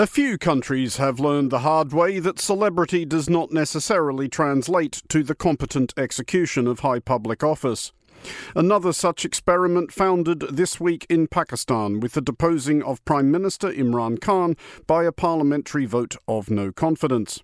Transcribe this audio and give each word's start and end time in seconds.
A 0.00 0.06
few 0.06 0.38
countries 0.38 0.96
have 0.96 1.20
learned 1.20 1.50
the 1.50 1.58
hard 1.58 1.92
way 1.92 2.20
that 2.20 2.38
celebrity 2.40 3.04
does 3.04 3.28
not 3.28 3.52
necessarily 3.52 4.30
translate 4.30 5.02
to 5.10 5.22
the 5.22 5.34
competent 5.34 5.92
execution 5.94 6.66
of 6.66 6.80
high 6.80 7.00
public 7.00 7.44
office. 7.44 7.92
Another 8.56 8.94
such 8.94 9.26
experiment 9.26 9.92
founded 9.92 10.40
this 10.40 10.80
week 10.80 11.04
in 11.10 11.26
Pakistan 11.26 12.00
with 12.00 12.14
the 12.14 12.22
deposing 12.22 12.82
of 12.82 13.04
Prime 13.04 13.30
Minister 13.30 13.70
Imran 13.70 14.18
Khan 14.18 14.56
by 14.86 15.04
a 15.04 15.12
parliamentary 15.12 15.84
vote 15.84 16.16
of 16.26 16.48
no 16.48 16.72
confidence. 16.72 17.42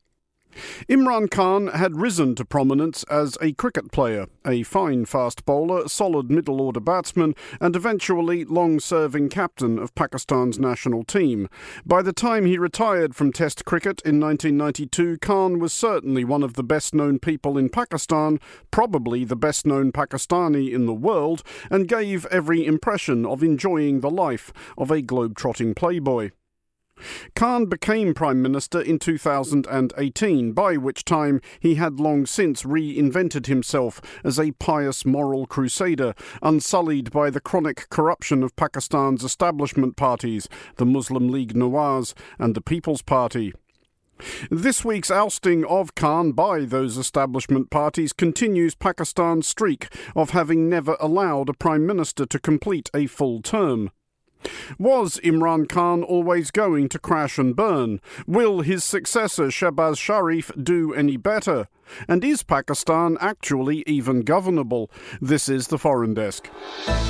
Imran 0.88 1.30
Khan 1.30 1.68
had 1.68 2.00
risen 2.00 2.34
to 2.34 2.44
prominence 2.44 3.04
as 3.04 3.36
a 3.40 3.52
cricket 3.52 3.92
player, 3.92 4.26
a 4.46 4.62
fine 4.62 5.04
fast 5.04 5.44
bowler, 5.44 5.88
solid 5.88 6.30
middle 6.30 6.60
order 6.60 6.80
batsman, 6.80 7.34
and 7.60 7.76
eventually 7.76 8.44
long 8.44 8.80
serving 8.80 9.28
captain 9.28 9.78
of 9.78 9.94
Pakistan's 9.94 10.58
national 10.58 11.04
team. 11.04 11.48
By 11.84 12.02
the 12.02 12.12
time 12.12 12.46
he 12.46 12.58
retired 12.58 13.14
from 13.14 13.32
Test 13.32 13.64
cricket 13.64 14.00
in 14.04 14.20
1992, 14.20 15.18
Khan 15.18 15.58
was 15.58 15.72
certainly 15.72 16.24
one 16.24 16.42
of 16.42 16.54
the 16.54 16.62
best 16.62 16.94
known 16.94 17.18
people 17.18 17.58
in 17.58 17.68
Pakistan, 17.68 18.40
probably 18.70 19.24
the 19.24 19.36
best 19.36 19.66
known 19.66 19.92
Pakistani 19.92 20.72
in 20.72 20.86
the 20.86 20.94
world, 20.94 21.42
and 21.70 21.88
gave 21.88 22.26
every 22.26 22.64
impression 22.64 23.26
of 23.26 23.42
enjoying 23.42 24.00
the 24.00 24.10
life 24.10 24.52
of 24.76 24.90
a 24.90 25.02
globe-trotting 25.02 25.74
playboy. 25.74 26.30
Khan 27.34 27.66
became 27.66 28.14
Prime 28.14 28.40
Minister 28.40 28.80
in 28.80 28.98
2018, 28.98 30.52
by 30.52 30.76
which 30.76 31.04
time 31.04 31.40
he 31.60 31.74
had 31.74 32.00
long 32.00 32.26
since 32.26 32.62
reinvented 32.62 33.46
himself 33.46 34.00
as 34.24 34.40
a 34.40 34.52
pious 34.52 35.04
moral 35.04 35.46
crusader, 35.46 36.14
unsullied 36.42 37.10
by 37.10 37.30
the 37.30 37.40
chronic 37.40 37.88
corruption 37.90 38.42
of 38.42 38.56
Pakistan's 38.56 39.22
establishment 39.22 39.96
parties, 39.96 40.48
the 40.76 40.86
Muslim 40.86 41.28
League 41.28 41.54
Nawaz 41.54 42.14
and 42.38 42.54
the 42.54 42.62
People's 42.62 43.02
Party. 43.02 43.52
This 44.50 44.82
week's 44.82 45.10
ousting 45.10 45.64
of 45.66 45.94
Khan 45.94 46.32
by 46.32 46.60
those 46.60 46.96
establishment 46.96 47.68
parties 47.68 48.14
continues 48.14 48.74
Pakistan's 48.74 49.46
streak 49.46 49.94
of 50.14 50.30
having 50.30 50.70
never 50.70 50.96
allowed 51.00 51.50
a 51.50 51.54
Prime 51.54 51.86
Minister 51.86 52.24
to 52.24 52.38
complete 52.38 52.88
a 52.94 53.06
full 53.06 53.42
term. 53.42 53.90
Was 54.78 55.18
Imran 55.24 55.68
Khan 55.68 56.02
always 56.02 56.50
going 56.50 56.88
to 56.90 56.98
crash 56.98 57.38
and 57.38 57.54
burn? 57.54 58.00
Will 58.26 58.60
his 58.60 58.84
successor 58.84 59.46
Shehbaz 59.46 59.98
Sharif 59.98 60.50
do 60.60 60.92
any 60.92 61.16
better? 61.16 61.68
And 62.08 62.24
is 62.24 62.42
Pakistan 62.42 63.16
actually 63.20 63.84
even 63.86 64.22
governable? 64.22 64.90
This 65.20 65.48
is 65.48 65.68
the 65.68 65.78
Foreign 65.78 66.14
Desk. 66.14 66.48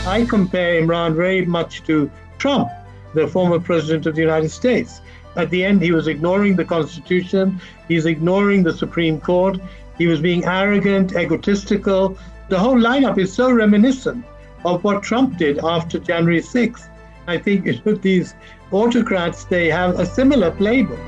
I 0.06 0.26
compare 0.28 0.80
Imran 0.80 1.16
very 1.16 1.44
much 1.46 1.82
to 1.84 2.10
Trump, 2.38 2.68
the 3.14 3.26
former 3.26 3.58
president 3.58 4.06
of 4.06 4.14
the 4.14 4.20
United 4.20 4.50
States. 4.50 5.00
At 5.36 5.50
the 5.50 5.64
end, 5.64 5.82
he 5.82 5.92
was 5.92 6.08
ignoring 6.08 6.56
the 6.56 6.64
Constitution, 6.64 7.60
he's 7.88 8.06
ignoring 8.06 8.62
the 8.62 8.72
Supreme 8.72 9.20
Court, 9.20 9.58
he 9.98 10.06
was 10.06 10.20
being 10.20 10.44
arrogant, 10.44 11.14
egotistical. 11.14 12.16
The 12.48 12.58
whole 12.58 12.76
lineup 12.76 13.18
is 13.18 13.32
so 13.32 13.50
reminiscent 13.50 14.24
of 14.64 14.84
what 14.84 15.02
Trump 15.02 15.36
did 15.38 15.58
after 15.58 15.98
January 15.98 16.40
6th. 16.40 16.88
I 17.27 17.38
think 17.38 17.64
these 18.02 18.34
autocrats, 18.70 19.44
they 19.44 19.69
have 19.70 19.98
a 19.98 20.06
similar 20.06 20.50
playbook. 20.50 21.02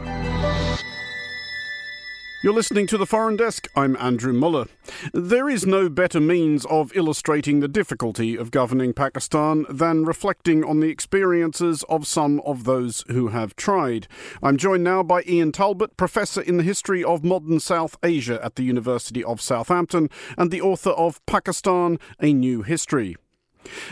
You're 2.41 2.55
listening 2.55 2.87
to 2.87 2.97
the 2.99 3.05
Foreign 3.05 3.35
Desk. 3.35 3.67
I'm 3.75 3.97
Andrew 3.97 4.33
Mueller. 4.33 4.67
There 5.13 5.49
is 5.49 5.67
no 5.67 5.89
better 5.89 6.21
means 6.21 6.65
of 6.67 6.97
illustrating 6.97 7.59
the 7.59 7.67
difficulty 7.67 8.37
of 8.37 8.53
governing 8.53 8.93
Pakistan 8.93 9.67
than 9.69 10.05
reflecting 10.05 10.63
on 10.63 10.79
the 10.79 10.89
experiences 10.89 11.83
of 11.89 12.07
some 12.07 12.41
of 12.47 12.63
those 12.63 13.03
who 13.09 13.29
have 13.29 13.57
tried. 13.57 14.07
I'm 14.41 14.57
joined 14.57 14.85
now 14.85 15.03
by 15.03 15.25
Ian 15.27 15.51
Talbot, 15.51 15.97
Professor 15.97 16.41
in 16.41 16.59
the 16.59 16.63
History 16.63 17.03
of 17.03 17.25
Modern 17.25 17.59
South 17.59 17.97
Asia 18.05 18.39
at 18.41 18.55
the 18.55 18.63
University 18.63 19.25
of 19.25 19.41
Southampton 19.41 20.09
and 20.37 20.53
the 20.53 20.63
author 20.63 20.91
of 20.91 21.21
Pakistan, 21.27 21.99
A 22.23 22.33
New 22.33 22.63
History. 22.63 23.17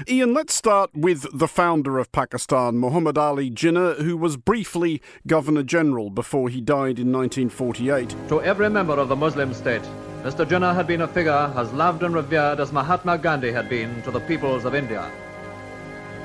Ian, 0.08 0.34
let's 0.34 0.54
start 0.54 0.90
with 0.94 1.26
the 1.32 1.48
founder 1.48 1.98
of 1.98 2.12
Pakistan, 2.12 2.78
Muhammad 2.78 3.18
Ali 3.18 3.50
Jinnah, 3.50 4.02
who 4.02 4.16
was 4.16 4.36
briefly 4.36 5.02
Governor 5.26 5.62
General 5.62 6.10
before 6.10 6.48
he 6.48 6.60
died 6.60 6.98
in 6.98 7.12
1948. 7.12 8.14
To 8.28 8.42
every 8.42 8.70
member 8.70 8.94
of 8.94 9.08
the 9.08 9.16
Muslim 9.16 9.52
state, 9.54 9.82
Mr. 10.22 10.44
Jinnah 10.46 10.74
had 10.74 10.86
been 10.86 11.02
a 11.02 11.08
figure 11.08 11.52
as 11.56 11.72
loved 11.72 12.02
and 12.02 12.14
revered 12.14 12.60
as 12.60 12.72
Mahatma 12.72 13.18
Gandhi 13.18 13.52
had 13.52 13.68
been 13.68 14.02
to 14.02 14.10
the 14.10 14.20
peoples 14.20 14.64
of 14.64 14.74
India. 14.74 15.10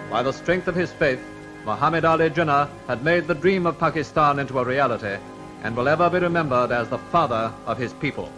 By 0.10 0.24
the 0.24 0.34
strength 0.34 0.68
of 0.68 0.76
his 0.76 0.92
faith, 0.92 1.22
Muhammad 1.66 2.06
Ali 2.06 2.30
Jinnah 2.30 2.68
had 2.88 3.04
made 3.04 3.28
the 3.28 3.36
dream 3.36 3.66
of 3.66 3.80
Pakistan 3.80 4.40
into 4.40 4.60
a 4.60 4.66
reality 4.66 5.18
and 5.64 5.78
will 5.78 5.88
ever 5.88 6.10
be 6.10 6.20
remembered 6.20 6.72
as 6.72 6.90
the 6.90 6.98
father 6.98 7.54
of 7.66 7.78
his 7.78 7.94
people. 7.94 8.32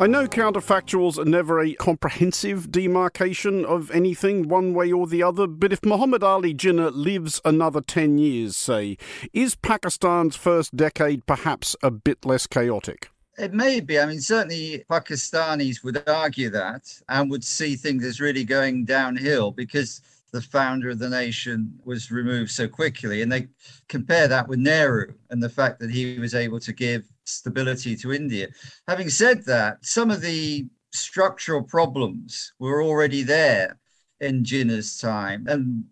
I 0.00 0.06
know 0.06 0.26
counterfactuals 0.26 1.18
are 1.18 1.26
never 1.26 1.60
a 1.60 1.74
comprehensive 1.74 2.72
demarcation 2.72 3.66
of 3.66 3.90
anything 3.90 4.48
one 4.48 4.72
way 4.72 4.90
or 4.90 5.06
the 5.06 5.22
other, 5.22 5.46
but 5.46 5.74
if 5.74 5.84
Muhammad 5.84 6.24
Ali 6.24 6.54
Jinnah 6.54 6.92
lives 6.94 7.38
another 7.44 7.82
10 7.82 8.16
years, 8.16 8.56
say, 8.56 8.96
is 9.34 9.56
Pakistan's 9.56 10.36
first 10.36 10.74
decade 10.74 11.26
perhaps 11.26 11.76
a 11.82 11.90
bit 11.90 12.24
less 12.24 12.46
chaotic? 12.46 13.10
It 13.36 13.52
may 13.52 13.80
be. 13.80 14.00
I 14.00 14.06
mean, 14.06 14.22
certainly 14.22 14.86
Pakistanis 14.90 15.84
would 15.84 16.02
argue 16.08 16.48
that 16.48 16.90
and 17.10 17.30
would 17.30 17.44
see 17.44 17.76
things 17.76 18.02
as 18.02 18.22
really 18.22 18.44
going 18.44 18.86
downhill 18.86 19.50
because 19.50 20.00
the 20.32 20.40
founder 20.40 20.88
of 20.88 20.98
the 20.98 21.10
nation 21.10 21.78
was 21.84 22.10
removed 22.10 22.50
so 22.50 22.66
quickly. 22.66 23.20
And 23.20 23.30
they 23.30 23.48
compare 23.88 24.28
that 24.28 24.48
with 24.48 24.60
Nehru 24.60 25.12
and 25.28 25.42
the 25.42 25.50
fact 25.50 25.78
that 25.80 25.90
he 25.90 26.18
was 26.18 26.34
able 26.34 26.60
to 26.60 26.72
give 26.72 27.04
stability 27.30 27.96
to 27.96 28.12
India. 28.12 28.48
Having 28.88 29.10
said 29.10 29.44
that, 29.46 29.84
some 29.84 30.10
of 30.10 30.20
the 30.20 30.66
structural 30.92 31.62
problems 31.62 32.52
were 32.58 32.82
already 32.82 33.22
there 33.22 33.78
in 34.20 34.44
Jinnah's 34.44 34.98
time, 34.98 35.46
and 35.48 35.84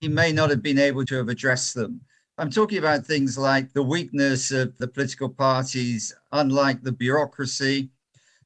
he 0.00 0.08
may 0.08 0.32
not 0.32 0.50
have 0.50 0.62
been 0.62 0.78
able 0.78 1.04
to 1.06 1.16
have 1.16 1.28
addressed 1.28 1.74
them. 1.74 2.00
I'm 2.38 2.50
talking 2.50 2.78
about 2.78 3.06
things 3.06 3.38
like 3.38 3.72
the 3.72 3.82
weakness 3.82 4.50
of 4.50 4.76
the 4.76 4.88
political 4.88 5.28
parties, 5.28 6.14
unlike 6.32 6.82
the 6.82 6.92
bureaucracy 6.92 7.90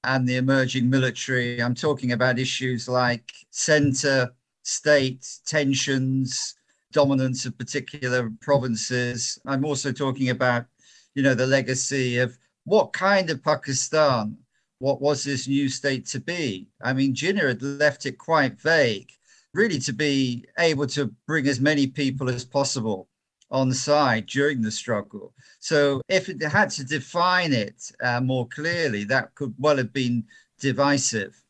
and 0.05 0.29
the 0.29 0.37
emerging 0.37 0.89
military. 0.89 1.61
I'm 1.61 1.75
talking 1.75 2.13
about 2.13 2.39
issues 2.39 2.89
like 2.89 3.33
center 3.51 4.31
state 4.63 5.27
tensions, 5.47 6.55
dominance 6.93 7.47
of 7.47 7.59
particular 7.59 8.31
provinces. 8.41 9.39
I'm 9.47 9.65
also 9.65 9.91
talking 9.93 10.31
about 10.31 10.67
you 11.15 11.23
know, 11.23 11.35
the 11.35 11.47
legacy 11.47 12.19
of 12.19 12.39
what 12.65 12.93
kind 12.93 13.31
of 13.31 13.43
Pakistan, 13.43 14.37
what 14.79 15.01
was 15.01 15.25
this 15.25 15.49
new 15.49 15.69
state 15.69 16.07
to 16.07 16.21
be? 16.21 16.69
I 16.83 16.93
mean, 16.93 17.15
Jinnah 17.15 17.49
had 17.49 17.63
left 17.63 18.07
it 18.07 18.19
quite 18.19 18.61
vague, 18.61 19.11
really 19.55 19.79
to 19.81 19.93
be 19.93 20.45
able 20.59 20.87
to 20.89 21.13
bring 21.27 21.47
as 21.49 21.61
many 21.61 21.87
people 21.87 22.29
as 22.29 22.45
possible 22.45 23.09
on 23.51 23.73
side 23.73 24.27
during 24.27 24.63
the 24.63 24.71
struggle. 24.71 25.35
So 25.59 26.01
if 26.09 26.29
it 26.29 26.41
had 26.43 26.71
to 26.71 26.85
define 26.85 27.53
it 27.53 27.91
uh, 28.03 28.21
more 28.21 28.47
clearly, 28.47 29.05
that 29.05 29.35
could 29.35 29.55
well 29.59 29.77
have 29.77 29.93
been 29.93 30.25
divisive. 30.61 31.43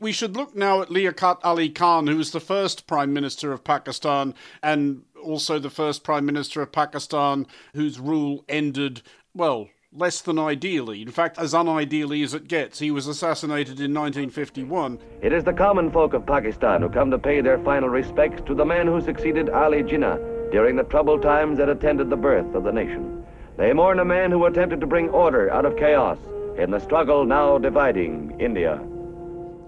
We 0.00 0.12
should 0.12 0.36
look 0.36 0.54
now 0.54 0.82
at 0.82 0.88
Liaquat 0.88 1.38
Ali 1.42 1.68
Khan, 1.68 2.06
who 2.06 2.16
was 2.16 2.30
the 2.30 2.40
first 2.40 2.86
Prime 2.86 3.12
Minister 3.12 3.52
of 3.52 3.64
Pakistan 3.64 4.34
and 4.62 5.02
also 5.22 5.58
the 5.58 5.70
first 5.70 6.04
Prime 6.04 6.26
Minister 6.26 6.62
of 6.62 6.72
Pakistan 6.72 7.46
whose 7.74 7.98
rule 7.98 8.44
ended, 8.48 9.02
well, 9.34 9.68
less 9.92 10.20
than 10.20 10.38
ideally. 10.38 11.02
In 11.02 11.10
fact, 11.10 11.38
as 11.38 11.52
unideally 11.52 12.24
as 12.24 12.34
it 12.34 12.48
gets. 12.48 12.78
He 12.78 12.90
was 12.90 13.06
assassinated 13.06 13.80
in 13.80 13.94
1951. 13.94 14.98
It 15.20 15.32
is 15.32 15.44
the 15.44 15.52
common 15.52 15.90
folk 15.90 16.14
of 16.14 16.26
Pakistan 16.26 16.80
who 16.80 16.88
come 16.88 17.10
to 17.10 17.18
pay 17.18 17.40
their 17.40 17.58
final 17.58 17.88
respects 17.88 18.42
to 18.46 18.54
the 18.54 18.64
man 18.64 18.86
who 18.86 19.00
succeeded 19.00 19.50
Ali 19.50 19.82
Jinnah 19.82 20.50
during 20.50 20.76
the 20.76 20.84
troubled 20.84 21.22
times 21.22 21.58
that 21.58 21.68
attended 21.68 22.10
the 22.10 22.16
birth 22.16 22.54
of 22.54 22.64
the 22.64 22.72
nation. 22.72 23.24
They 23.56 23.72
mourn 23.72 23.98
a 23.98 24.04
man 24.04 24.30
who 24.30 24.46
attempted 24.46 24.80
to 24.80 24.86
bring 24.86 25.10
order 25.10 25.50
out 25.50 25.66
of 25.66 25.76
chaos 25.76 26.18
in 26.58 26.70
the 26.70 26.80
struggle 26.80 27.24
now 27.24 27.58
dividing 27.58 28.36
India. 28.40 28.80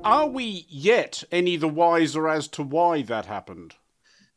Are 0.05 0.27
we 0.27 0.67
yet 0.69 1.25
any 1.33 1.57
the 1.57 1.69
wiser 1.69 2.29
as 2.29 2.49
to 2.49 2.63
why 2.63 3.03
that 3.03 3.27
happened? 3.27 3.77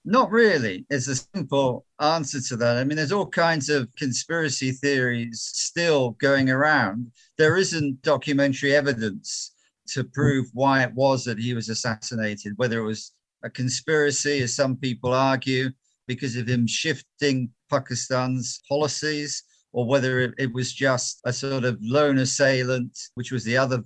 Not 0.08 0.32
really. 0.32 0.86
It's 0.90 1.10
a 1.10 1.18
simple 1.18 1.86
answer 2.00 2.40
to 2.40 2.56
that. 2.56 2.78
I 2.78 2.86
mean, 2.86 2.96
there's 2.96 3.12
all 3.12 3.28
kinds 3.28 3.68
of 3.68 3.94
conspiracy 3.98 4.72
theories 4.72 5.42
still 5.54 6.12
going 6.12 6.50
around. 6.50 7.12
There 7.38 7.58
isn't 7.58 8.04
documentary 8.04 8.74
evidence 8.74 9.52
to 9.88 10.06
prove 10.06 10.48
why 10.54 10.84
it 10.84 10.94
was 10.94 11.26
that 11.26 11.38
he 11.38 11.54
was 11.54 11.68
assassinated, 11.68 12.54
whether 12.56 12.80
it 12.80 12.86
was 12.86 13.12
a 13.44 13.50
conspiracy, 13.50 14.42
as 14.42 14.56
some 14.56 14.78
people 14.78 15.14
argue, 15.14 15.72
because 16.08 16.38
of 16.38 16.48
him 16.48 16.68
shifting 16.68 17.50
Pakistan's 17.70 18.62
policies, 18.70 19.44
or 19.74 19.86
whether 19.86 20.34
it, 20.38 20.54
was 20.54 20.72
just 20.72 21.20
a 21.26 21.34
sort 21.34 21.66
of 21.66 21.78
lone 21.82 22.20
assailant, 22.20 22.98
which 23.16 23.34
was 23.34 23.44
the 23.44 23.58
other 23.58 23.84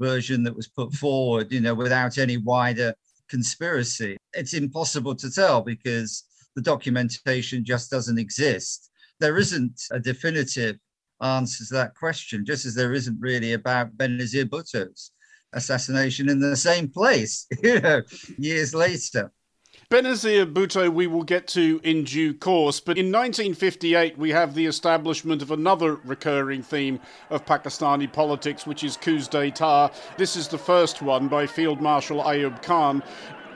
version 0.00 0.44
that 0.44 0.54
was 0.54 0.68
put 0.68 0.92
forward, 0.92 1.52
you 1.52 1.60
know, 1.60 1.74
without 1.74 2.16
any 2.16 2.36
wider 2.36 2.94
conspiracy. 3.34 4.16
It's 4.32 4.54
impossible 4.54 5.16
to 5.16 5.28
tell 5.28 5.60
because 5.60 6.22
the 6.54 6.62
documentation 6.62 7.64
just 7.64 7.90
doesn't 7.90 8.20
exist. 8.26 8.92
There 9.18 9.38
isn't 9.38 9.76
a 9.90 9.98
definitive 9.98 10.76
answer 11.20 11.64
to 11.64 11.74
that 11.74 11.96
question, 11.96 12.46
just 12.46 12.64
as 12.64 12.76
there 12.76 12.92
isn't 12.92 13.18
really 13.18 13.54
about 13.54 13.96
Benazir 13.96 14.48
Bhutto's 14.48 15.10
assassination 15.52 16.28
in 16.28 16.38
the 16.38 16.56
same 16.56 16.88
place, 16.88 17.48
you 17.62 17.80
know, 17.80 18.02
years 18.38 18.72
later. 18.72 19.32
Benazir 19.90 20.52
Bhutto 20.52 20.92
we 20.92 21.06
will 21.06 21.22
get 21.22 21.46
to 21.48 21.80
in 21.84 22.04
due 22.04 22.34
course, 22.34 22.80
but 22.80 22.98
in 22.98 23.06
1958 23.06 24.18
we 24.18 24.30
have 24.30 24.54
the 24.54 24.66
establishment 24.66 25.42
of 25.42 25.50
another 25.50 25.96
recurring 26.04 26.62
theme 26.62 26.98
of 27.30 27.44
Pakistani 27.44 28.12
politics, 28.12 28.66
which 28.66 28.82
is 28.82 28.96
coups 28.96 29.28
d'etat. 29.28 29.90
This 30.16 30.36
is 30.36 30.48
the 30.48 30.58
first 30.58 31.02
one 31.02 31.28
by 31.28 31.46
Field 31.46 31.80
Marshal 31.80 32.22
Ayub 32.22 32.62
Khan. 32.62 33.02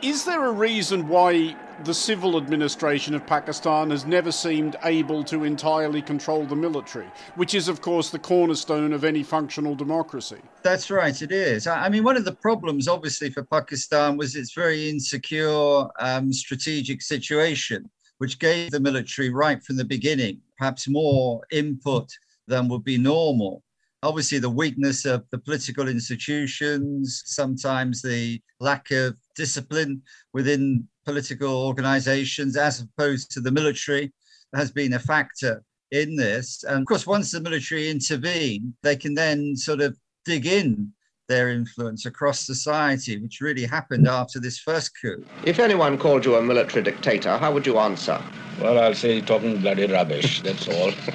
Is 0.02 0.24
there 0.24 0.44
a 0.44 0.52
reason 0.52 1.08
why 1.08 1.56
the 1.84 1.94
civil 1.94 2.36
administration 2.36 3.14
of 3.14 3.26
Pakistan 3.26 3.90
has 3.90 4.06
never 4.06 4.30
seemed 4.30 4.76
able 4.84 5.24
to 5.24 5.42
entirely 5.42 6.02
control 6.02 6.44
the 6.44 6.54
military, 6.54 7.06
which 7.34 7.54
is, 7.54 7.66
of 7.66 7.80
course, 7.80 8.10
the 8.10 8.18
cornerstone 8.18 8.92
of 8.92 9.02
any 9.02 9.24
functional 9.24 9.74
democracy. 9.74 10.38
That's 10.62 10.90
right, 10.90 11.20
it 11.20 11.32
is. 11.32 11.66
I 11.66 11.88
mean, 11.88 12.04
one 12.04 12.16
of 12.16 12.24
the 12.24 12.34
problems, 12.34 12.86
obviously, 12.86 13.30
for 13.30 13.42
Pakistan 13.44 14.16
was 14.16 14.36
its 14.36 14.54
very 14.54 14.88
insecure 14.88 15.86
um, 16.00 16.32
strategic 16.32 17.02
situation, 17.02 17.88
which 18.18 18.38
gave 18.38 18.70
the 18.70 18.80
military 18.80 19.30
right 19.30 19.62
from 19.62 19.76
the 19.76 19.84
beginning 19.84 20.40
perhaps 20.58 20.88
more 20.88 21.40
input 21.50 22.08
than 22.46 22.68
would 22.68 22.84
be 22.84 22.98
normal 22.98 23.62
obviously 24.02 24.38
the 24.38 24.50
weakness 24.50 25.04
of 25.04 25.24
the 25.30 25.38
political 25.38 25.88
institutions, 25.88 27.22
sometimes 27.26 28.02
the 28.02 28.40
lack 28.60 28.90
of 28.90 29.16
discipline 29.36 30.02
within 30.32 30.86
political 31.04 31.66
organizations 31.66 32.56
as 32.56 32.80
opposed 32.80 33.30
to 33.32 33.40
the 33.40 33.50
military 33.50 34.12
has 34.54 34.70
been 34.70 34.94
a 34.94 34.98
factor 34.98 35.62
in 35.90 36.16
this. 36.16 36.64
And 36.64 36.80
of 36.80 36.86
course, 36.86 37.06
once 37.06 37.32
the 37.32 37.40
military 37.40 37.88
intervene, 37.88 38.74
they 38.82 38.96
can 38.96 39.14
then 39.14 39.56
sort 39.56 39.80
of 39.80 39.96
dig 40.24 40.46
in 40.46 40.92
their 41.28 41.50
influence 41.50 42.06
across 42.06 42.40
society, 42.40 43.18
which 43.18 43.40
really 43.40 43.64
happened 43.64 44.08
after 44.08 44.40
this 44.40 44.58
first 44.58 44.98
coup. 45.00 45.24
If 45.44 45.58
anyone 45.58 45.98
called 45.98 46.24
you 46.24 46.36
a 46.36 46.42
military 46.42 46.82
dictator, 46.82 47.36
how 47.36 47.52
would 47.52 47.66
you 47.66 47.78
answer? 47.78 48.20
Well, 48.60 48.78
I'll 48.78 48.94
say 48.94 49.16
he's 49.16 49.24
talking 49.24 49.56
bloody 49.58 49.86
rubbish, 49.86 50.42
that's 50.42 50.66
all. 50.68 50.90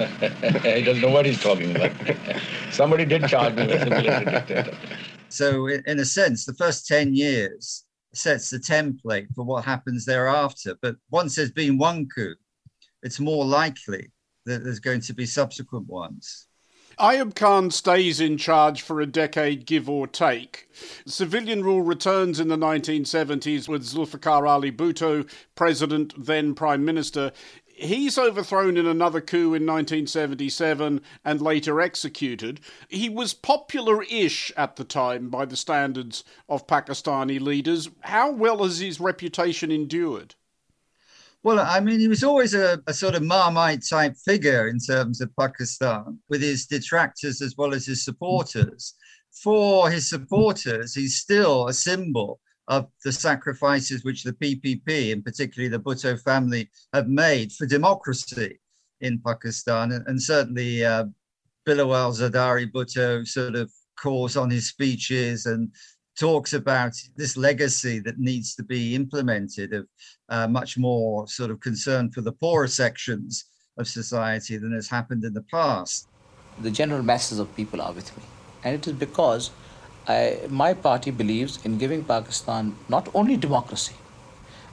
he 0.62 0.82
doesn't 0.82 1.02
know 1.02 1.10
what 1.10 1.26
he's 1.26 1.42
talking 1.42 1.76
about. 1.76 1.92
Somebody 2.70 3.04
did 3.04 3.26
charge 3.28 3.54
me 3.54 3.66
with 3.66 3.82
a 3.82 3.90
military 3.90 4.24
dictator. 4.24 4.76
So, 5.28 5.66
in 5.66 5.98
a 5.98 6.04
sense, 6.04 6.46
the 6.46 6.54
first 6.54 6.86
10 6.86 7.14
years 7.14 7.84
sets 8.14 8.50
the 8.50 8.58
template 8.58 9.26
for 9.34 9.44
what 9.44 9.64
happens 9.64 10.04
thereafter. 10.04 10.76
But 10.80 10.96
once 11.10 11.34
there's 11.34 11.50
been 11.50 11.76
one 11.76 12.08
coup, 12.08 12.36
it's 13.02 13.20
more 13.20 13.44
likely 13.44 14.12
that 14.46 14.62
there's 14.62 14.80
going 14.80 15.00
to 15.02 15.12
be 15.12 15.26
subsequent 15.26 15.88
ones. 15.88 16.46
Ayub 16.98 17.34
Khan 17.34 17.70
stays 17.72 18.20
in 18.20 18.38
charge 18.38 18.80
for 18.80 19.00
a 19.00 19.06
decade, 19.06 19.66
give 19.66 19.88
or 19.88 20.06
take. 20.06 20.68
Civilian 21.06 21.64
rule 21.64 21.82
returns 21.82 22.38
in 22.38 22.48
the 22.48 22.56
1970s 22.56 23.68
with 23.68 23.84
Zulfikar 23.84 24.48
Ali 24.48 24.70
Bhutto, 24.70 25.28
president, 25.56 26.14
then 26.16 26.54
prime 26.54 26.84
minister. 26.84 27.32
He's 27.66 28.16
overthrown 28.16 28.76
in 28.76 28.86
another 28.86 29.20
coup 29.20 29.54
in 29.54 29.66
1977 29.66 31.00
and 31.24 31.42
later 31.42 31.80
executed. 31.80 32.60
He 32.88 33.08
was 33.08 33.34
popular 33.34 34.04
ish 34.04 34.52
at 34.56 34.76
the 34.76 34.84
time 34.84 35.28
by 35.28 35.46
the 35.46 35.56
standards 35.56 36.22
of 36.48 36.68
Pakistani 36.68 37.40
leaders. 37.40 37.90
How 38.02 38.30
well 38.30 38.62
has 38.62 38.78
his 38.78 39.00
reputation 39.00 39.72
endured? 39.72 40.36
Well, 41.44 41.60
I 41.60 41.78
mean, 41.80 42.00
he 42.00 42.08
was 42.08 42.24
always 42.24 42.54
a, 42.54 42.80
a, 42.86 42.94
sort 42.94 43.14
of 43.14 43.22
Marmite 43.22 43.84
type 43.86 44.16
figure 44.16 44.68
in 44.68 44.78
terms 44.78 45.20
of 45.20 45.36
Pakistan, 45.38 46.18
with 46.30 46.40
his 46.40 46.64
detractors 46.64 47.42
as 47.42 47.54
well 47.58 47.74
as 47.74 47.84
his 47.84 48.02
supporters. 48.02 48.94
For 49.42 49.90
his 49.90 50.08
supporters, 50.08 50.94
he's 50.94 51.16
still 51.16 51.68
a 51.68 51.74
symbol 51.74 52.40
of 52.68 52.88
the 53.04 53.12
sacrifices 53.12 54.04
which 54.04 54.24
the 54.24 54.32
PPP, 54.32 55.12
and 55.12 55.22
particularly 55.22 55.68
the 55.68 55.78
Bhutto 55.78 56.18
family, 56.22 56.70
have 56.94 57.08
made 57.08 57.52
for 57.52 57.66
democracy 57.66 58.58
in 59.02 59.20
Pakistan. 59.20 59.92
And, 59.92 60.06
and 60.08 60.22
certainly, 60.22 60.82
uh, 60.82 61.04
Bilawal 61.66 62.14
Zardari 62.18 62.72
Bhutto 62.72 63.28
sort 63.28 63.54
of 63.54 63.70
calls 64.00 64.38
on 64.38 64.48
his 64.50 64.68
speeches 64.68 65.44
and 65.44 65.70
talks 66.18 66.52
about 66.52 66.92
this 67.16 67.36
legacy 67.36 67.98
that 68.00 68.18
needs 68.18 68.54
to 68.54 68.62
be 68.62 68.94
implemented 68.94 69.72
of 69.72 69.86
uh, 70.28 70.46
much 70.46 70.78
more 70.78 71.26
sort 71.28 71.50
of 71.50 71.60
concern 71.60 72.10
for 72.10 72.20
the 72.20 72.32
poorer 72.32 72.68
sections 72.68 73.46
of 73.78 73.88
society 73.88 74.56
than 74.56 74.72
has 74.72 74.88
happened 74.88 75.24
in 75.24 75.34
the 75.34 75.42
past. 75.42 76.08
The 76.60 76.70
general 76.70 77.02
masses 77.02 77.38
of 77.38 77.54
people 77.56 77.80
are 77.80 77.92
with 77.92 78.16
me. 78.16 78.22
And 78.62 78.74
it 78.74 78.86
is 78.86 78.92
because 78.92 79.50
I, 80.06 80.40
my 80.48 80.74
party 80.74 81.10
believes 81.10 81.64
in 81.64 81.78
giving 81.78 82.04
Pakistan 82.04 82.76
not 82.88 83.08
only 83.14 83.36
democracy, 83.36 83.94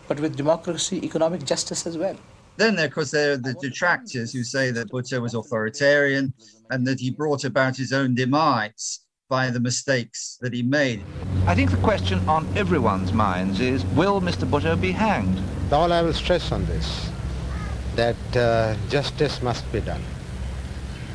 but 0.07 0.19
with 0.19 0.35
democracy, 0.35 1.03
economic 1.03 1.45
justice 1.45 1.87
as 1.87 1.97
well. 1.97 2.17
Then, 2.57 2.77
of 2.77 2.91
course, 2.91 3.11
there 3.11 3.33
are 3.33 3.37
the 3.37 3.55
detractors 3.61 4.33
who 4.33 4.43
say 4.43 4.71
that 4.71 4.91
Bhutto 4.91 5.21
was 5.21 5.33
authoritarian 5.33 6.33
and 6.69 6.85
that 6.85 6.99
he 6.99 7.09
brought 7.09 7.43
about 7.45 7.75
his 7.77 7.91
own 7.93 8.13
demise 8.13 9.00
by 9.31 9.49
the 9.49 9.61
mistakes 9.61 10.37
that 10.41 10.51
he 10.51 10.61
made. 10.61 11.05
I 11.47 11.55
think 11.55 11.71
the 11.71 11.77
question 11.77 12.19
on 12.27 12.45
everyone's 12.57 13.13
minds 13.13 13.61
is, 13.61 13.85
will 13.95 14.19
Mr. 14.19 14.45
Bhutto 14.45 14.75
be 14.79 14.91
hanged? 14.91 15.41
All 15.71 15.93
I 15.93 16.01
will 16.01 16.11
stress 16.13 16.51
on 16.51 16.65
this, 16.65 17.09
that 17.95 18.35
uh, 18.35 18.75
justice 18.89 19.41
must 19.41 19.63
be 19.71 19.79
done. 19.79 20.03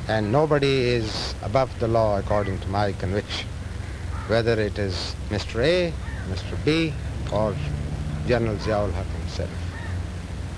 And 0.09 0.33
nobody 0.33 0.75
is 0.99 1.35
above 1.43 1.79
the 1.79 1.89
law 1.89 2.19
according 2.19 2.59
to 2.61 2.69
my 2.69 2.93
conviction, 2.93 3.47
whether 4.29 4.59
it 4.59 4.79
is 4.79 5.15
Mr. 5.29 5.63
A, 5.63 5.93
Mr. 6.31 6.57
B, 6.65 6.95
or 7.31 7.55
General 8.27 8.57
Ziaul 8.57 8.93
Haq 8.95 9.07
himself. 9.21 9.51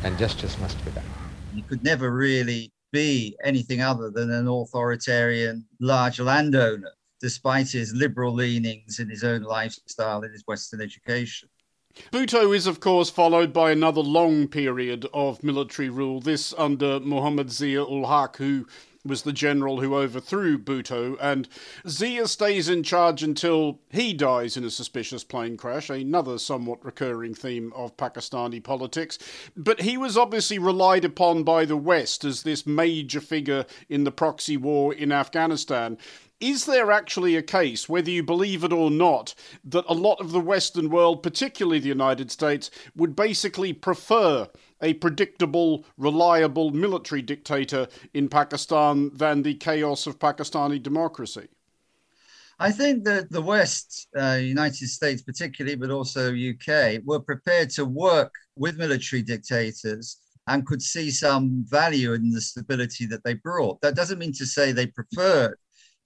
And 0.05 0.17
justice 0.17 0.57
must 0.61 0.79
be 0.85 0.93
done. 0.93 1.11
He 1.53 1.63
could 1.63 1.83
never 1.83 2.13
really 2.13 2.71
be 2.93 3.37
anything 3.43 3.81
other 3.81 4.11
than 4.11 4.31
an 4.31 4.47
authoritarian 4.47 5.67
large 5.81 6.21
landowner 6.21 6.93
despite 7.21 7.71
his 7.71 7.95
liberal 7.95 8.35
leanings 8.35 8.99
in 8.99 9.09
his 9.09 9.25
own 9.25 9.43
lifestyle 9.43 10.23
and 10.23 10.33
his 10.33 10.45
Western 10.47 10.81
education. 10.81 11.49
Bhutto 12.13 12.55
is, 12.55 12.67
of 12.67 12.81
course, 12.81 13.11
followed 13.11 13.53
by 13.53 13.71
another 13.71 14.01
long 14.01 14.47
period 14.47 15.07
of 15.13 15.43
military 15.43 15.89
rule, 15.89 16.21
this 16.21 16.55
under 16.57 17.01
Muhammad 17.01 17.51
Zia 17.51 17.83
ul 17.83 18.07
Haq, 18.07 18.37
who 18.37 18.67
was 19.05 19.23
the 19.23 19.33
general 19.33 19.81
who 19.81 19.97
overthrew 19.97 20.59
Bhutto, 20.59 21.17
and 21.21 21.49
Zia 21.89 22.29
stays 22.29 22.69
in 22.69 22.83
charge 22.83 23.23
until 23.23 23.81
he 23.91 24.13
dies 24.13 24.57
in 24.57 24.65
a 24.65 24.71
suspicious 24.71 25.25
plane 25.25 25.57
crash, 25.57 25.89
another 25.89 26.39
somewhat 26.39 26.85
recurring 26.85 27.35
theme 27.35 27.73
of 27.75 27.97
Pakistani 27.97 28.63
politics. 28.63 29.19
But 29.57 29.81
he 29.81 29.97
was 29.97 30.17
obviously 30.17 30.59
relied 30.59 31.05
upon 31.05 31.43
by 31.43 31.65
the 31.65 31.77
West 31.77 32.25
as 32.25 32.43
this 32.43 32.67
major 32.67 33.21
figure 33.21 33.65
in 33.89 34.05
the 34.05 34.13
proxy 34.13 34.57
war 34.57 34.93
in 34.93 35.11
Afghanistan. 35.11 35.97
Is 36.41 36.67
there 36.67 36.93
actually 36.93 37.35
a 37.35 37.43
case, 37.43 37.89
whether 37.89 38.11
you 38.11 38.23
believe 38.23 38.63
it 38.63 38.73
or 38.73 38.93
not, 38.93 39.35
that 39.65 39.85
a 39.89 39.95
lot 39.95 40.21
of 40.21 40.31
the 40.31 40.41
Western 40.41 40.89
world, 40.89 41.21
particularly 41.21 41.81
the 41.81 41.89
United 41.89 42.31
States, 42.31 42.71
would 42.95 43.17
basically 43.17 43.73
prefer 43.73 44.49
a 44.81 44.95
predictable, 44.95 45.85
reliable 45.97 46.71
military 46.71 47.23
dictator 47.23 47.89
in 48.15 48.29
Pakistan 48.29 49.11
than 49.15 49.43
the 49.43 49.55
chaos 49.55 50.07
of 50.07 50.21
Pakistani 50.21 50.81
democracy? 50.81 51.49
I 52.61 52.71
think 52.71 53.05
that 53.05 53.33
the 53.33 53.43
West, 53.43 54.07
uh, 54.17 54.39
United 54.41 54.89
States 54.89 55.23
particularly, 55.23 55.77
but 55.77 55.91
also 55.91 56.33
UK, 56.33 57.01
were 57.05 57.21
prepared 57.21 57.71
to 57.71 57.85
work 57.85 58.33
with 58.55 58.79
military 58.79 59.23
dictators 59.23 60.19
and 60.47 60.67
could 60.67 60.83
see 60.83 61.11
some 61.11 61.65
value 61.69 62.13
in 62.13 62.31
the 62.31 62.41
stability 62.41 63.07
that 63.07 63.25
they 63.25 63.35
brought. 63.35 63.81
That 63.81 63.97
doesn't 63.97 64.21
mean 64.21 64.33
to 64.35 64.47
say 64.47 64.71
they 64.71 64.87
preferred 64.87 65.57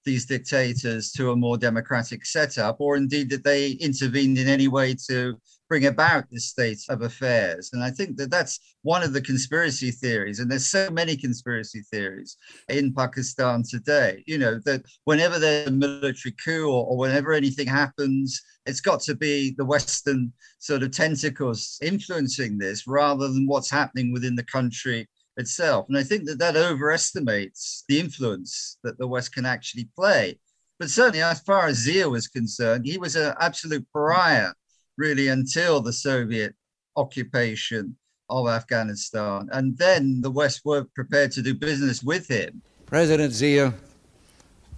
these 0.04 0.26
dictators 0.26 1.12
to 1.12 1.30
a 1.30 1.37
more 1.37 1.56
democratic 1.56 2.25
setup, 2.25 2.80
or 2.80 2.97
indeed 2.97 3.30
that 3.30 3.44
they 3.44 3.73
intervened 3.73 4.38
in 4.38 4.49
any 4.49 4.68
way 4.68 4.94
to 5.09 5.37
bring 5.68 5.87
about 5.87 6.25
this 6.30 6.47
state 6.47 6.80
of 6.90 7.00
affairs. 7.00 7.71
And 7.73 7.82
I 7.82 7.90
think 7.90 8.18
that 8.18 8.30
that's 8.30 8.61
one 8.82 9.02
of 9.02 9.14
the 9.14 9.23
conspiracy 9.23 9.90
theories. 9.90 10.38
And 10.38 10.50
there's 10.50 10.66
so 10.66 10.90
many 10.90 11.16
conspiracy 11.16 11.80
theories 11.90 12.37
in 12.68 12.92
Pakistan 12.92 13.62
today, 13.62 14.23
you 14.26 14.37
know, 14.37 14.61
that 14.66 14.82
whenever 15.04 15.38
there's 15.38 15.68
a 15.68 15.71
military 15.71 16.35
coup 16.44 16.66
or, 16.66 16.85
or 16.88 16.99
whenever 16.99 17.32
anything 17.32 17.66
happens, 17.66 18.38
it's 18.66 18.82
got 18.82 19.00
to 19.04 19.14
be 19.14 19.54
the 19.56 19.64
Western 19.64 20.32
sort 20.59 20.82
of 20.82 20.90
tentacles 20.90 21.78
influencing 21.82 22.59
this 22.59 22.87
rather 22.87 23.28
than 23.28 23.47
what's 23.47 23.71
happening 23.71 24.12
within 24.12 24.37
the 24.37 24.44
country 24.44 25.09
itself. 25.37 25.87
And 25.89 25.97
I 25.97 26.03
think 26.03 26.25
that 26.27 26.39
that 26.39 26.57
overestimates 26.57 27.85
the 27.89 27.99
influence 27.99 28.79
that 28.83 28.99
the 28.99 29.07
West 29.07 29.35
can 29.35 29.47
actually 29.47 29.89
play. 29.97 30.39
But 30.79 30.91
certainly, 30.91 31.23
as 31.23 31.41
far 31.41 31.67
as 31.67 31.77
Zia 31.77 32.09
was 32.09 32.29
concerned, 32.29 32.87
he 32.87 32.99
was 32.99 33.17
an 33.17 33.35
absolute 33.41 33.87
pariah, 33.93 34.53
really, 34.97 35.29
until 35.29 35.81
the 35.81 35.93
Soviet 35.93 36.55
occupation 36.97 37.97
of 38.29 38.49
Afghanistan. 38.49 39.49
And 39.53 39.77
then 39.79 40.21
the 40.21 40.31
West 40.31 40.62
were 40.65 40.85
prepared 40.95 41.33
to 41.33 41.43
do 41.43 41.55
business 41.55 42.03
with 42.03 42.27
him. 42.29 42.62
President 42.87 43.33
Zia, 43.33 43.75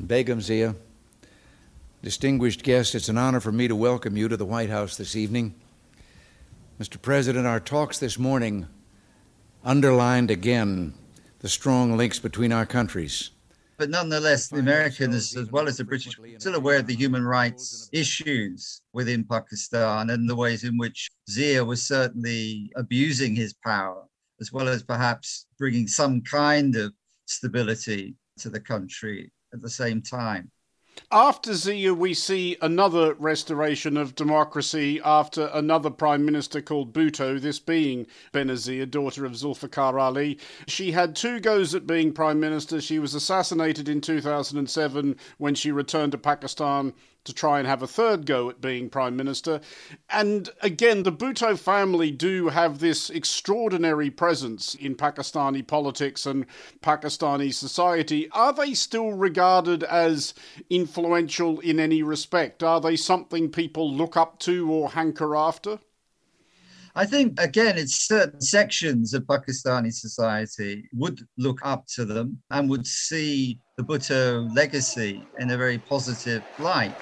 Begum 0.06 0.40
Zia, 0.40 0.74
distinguished 2.02 2.62
guests, 2.62 2.94
it's 2.94 3.08
an 3.08 3.16
honor 3.16 3.40
for 3.40 3.52
me 3.52 3.66
to 3.68 3.76
welcome 3.76 4.16
you 4.16 4.28
to 4.28 4.36
the 4.36 4.44
White 4.44 4.70
House 4.70 4.96
this 4.96 5.16
evening. 5.16 5.54
Mr. 6.78 7.00
President, 7.00 7.46
our 7.46 7.60
talks 7.60 7.98
this 7.98 8.18
morning 8.18 8.66
underlined 9.64 10.30
again 10.30 10.94
the 11.40 11.48
strong 11.48 11.96
links 11.96 12.18
between 12.18 12.52
our 12.52 12.66
countries. 12.66 13.30
But 13.76 13.90
nonetheless, 13.90 14.48
the 14.48 14.58
Americans, 14.58 15.36
as 15.36 15.50
well 15.50 15.66
as 15.66 15.78
the 15.78 15.84
British, 15.84 16.16
are 16.18 16.38
still 16.38 16.54
aware 16.54 16.78
of 16.78 16.86
the 16.86 16.94
human 16.94 17.24
rights 17.24 17.88
issues 17.92 18.82
within 18.92 19.24
Pakistan 19.24 20.10
and 20.10 20.28
the 20.28 20.36
ways 20.36 20.62
in 20.62 20.78
which 20.78 21.10
Zia 21.28 21.64
was 21.64 21.82
certainly 21.82 22.70
abusing 22.76 23.34
his 23.34 23.52
power, 23.52 24.04
as 24.40 24.52
well 24.52 24.68
as 24.68 24.84
perhaps 24.84 25.46
bringing 25.58 25.88
some 25.88 26.20
kind 26.20 26.76
of 26.76 26.92
stability 27.26 28.14
to 28.38 28.48
the 28.48 28.60
country 28.60 29.32
at 29.52 29.60
the 29.60 29.70
same 29.70 30.00
time. 30.00 30.50
After 31.10 31.54
Zia, 31.54 31.92
we 31.92 32.14
see 32.14 32.56
another 32.62 33.14
restoration 33.14 33.96
of 33.96 34.14
democracy 34.14 35.00
after 35.04 35.50
another 35.52 35.90
prime 35.90 36.24
minister 36.24 36.60
called 36.60 36.92
Bhutto, 36.92 37.40
this 37.40 37.58
being 37.58 38.06
Benazir, 38.32 38.90
daughter 38.90 39.24
of 39.24 39.32
Zulfikar 39.32 40.00
Ali. 40.00 40.38
She 40.66 40.92
had 40.92 41.16
two 41.16 41.40
goes 41.40 41.74
at 41.74 41.86
being 41.86 42.12
prime 42.12 42.40
minister. 42.40 42.80
She 42.80 42.98
was 42.98 43.14
assassinated 43.14 43.88
in 43.88 44.00
2007 44.00 45.16
when 45.38 45.54
she 45.54 45.72
returned 45.72 46.12
to 46.12 46.18
Pakistan 46.18 46.92
to 47.24 47.32
try 47.32 47.58
and 47.58 47.66
have 47.66 47.82
a 47.82 47.86
third 47.86 48.26
go 48.26 48.48
at 48.50 48.60
being 48.60 48.88
Prime 48.88 49.16
Minister. 49.16 49.60
And 50.10 50.48
again, 50.60 51.02
the 51.02 51.12
Bhutto 51.12 51.58
family 51.58 52.10
do 52.10 52.48
have 52.48 52.78
this 52.78 53.10
extraordinary 53.10 54.10
presence 54.10 54.74
in 54.74 54.94
Pakistani 54.94 55.66
politics 55.66 56.26
and 56.26 56.46
Pakistani 56.80 57.52
society. 57.52 58.28
Are 58.30 58.52
they 58.52 58.74
still 58.74 59.12
regarded 59.12 59.82
as 59.82 60.34
influential 60.70 61.60
in 61.60 61.80
any 61.80 62.02
respect? 62.02 62.62
Are 62.62 62.80
they 62.80 62.96
something 62.96 63.50
people 63.50 63.92
look 63.92 64.16
up 64.16 64.38
to 64.40 64.70
or 64.70 64.90
hanker 64.90 65.34
after? 65.34 65.78
I 66.96 67.06
think, 67.06 67.40
again, 67.40 67.76
it's 67.76 68.06
certain 68.06 68.40
sections 68.40 69.14
of 69.14 69.24
Pakistani 69.24 69.92
society 69.92 70.88
would 70.94 71.26
look 71.36 71.58
up 71.64 71.86
to 71.96 72.04
them 72.04 72.40
and 72.52 72.70
would 72.70 72.86
see 72.86 73.58
the 73.76 73.82
Bhutto 73.82 74.48
legacy 74.54 75.26
in 75.40 75.50
a 75.50 75.56
very 75.56 75.78
positive 75.78 76.44
light. 76.60 76.94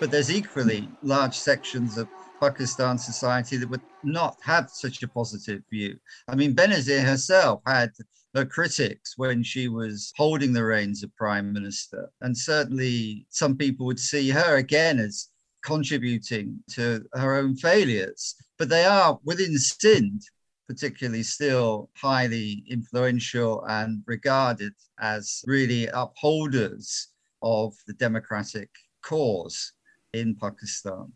But 0.00 0.10
there's 0.10 0.32
equally 0.32 0.88
large 1.04 1.38
sections 1.38 1.96
of 1.96 2.08
Pakistan 2.42 2.98
society 2.98 3.56
that 3.56 3.70
would 3.70 3.84
not 4.02 4.36
have 4.42 4.68
such 4.68 5.00
a 5.04 5.08
positive 5.08 5.62
view. 5.70 5.96
I 6.26 6.34
mean, 6.34 6.56
Benazir 6.56 7.04
herself 7.04 7.62
had 7.64 7.92
her 8.34 8.44
critics 8.44 9.16
when 9.16 9.44
she 9.44 9.68
was 9.68 10.12
holding 10.16 10.52
the 10.52 10.64
reins 10.64 11.04
of 11.04 11.14
prime 11.14 11.52
minister. 11.52 12.10
And 12.20 12.36
certainly 12.36 13.26
some 13.30 13.56
people 13.56 13.86
would 13.86 14.00
see 14.00 14.28
her 14.30 14.56
again 14.56 14.98
as 14.98 15.28
contributing 15.62 16.58
to 16.70 17.04
her 17.12 17.36
own 17.36 17.54
failures. 17.54 18.34
But 18.58 18.68
they 18.68 18.84
are 18.86 19.20
within 19.22 19.56
Sindh, 19.56 20.22
particularly 20.66 21.22
still 21.22 21.90
highly 21.96 22.64
influential 22.68 23.64
and 23.68 24.02
regarded 24.06 24.72
as 25.00 25.44
really 25.46 25.86
upholders 25.86 27.08
of 27.40 27.74
the 27.86 27.92
democratic 27.92 28.70
cause 29.02 29.74
in 30.12 30.34
Pakistan. 30.34 31.12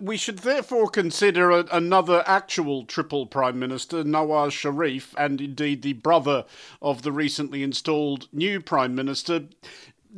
We 0.00 0.16
should 0.16 0.40
therefore 0.40 0.88
consider 0.88 1.50
a, 1.50 1.64
another 1.72 2.22
actual 2.26 2.84
triple 2.84 3.26
prime 3.26 3.58
minister, 3.58 4.04
Nawaz 4.04 4.52
Sharif, 4.52 5.14
and 5.16 5.40
indeed 5.40 5.82
the 5.82 5.94
brother 5.94 6.44
of 6.80 7.02
the 7.02 7.12
recently 7.12 7.62
installed 7.62 8.28
new 8.32 8.60
prime 8.60 8.94
minister. 8.94 9.44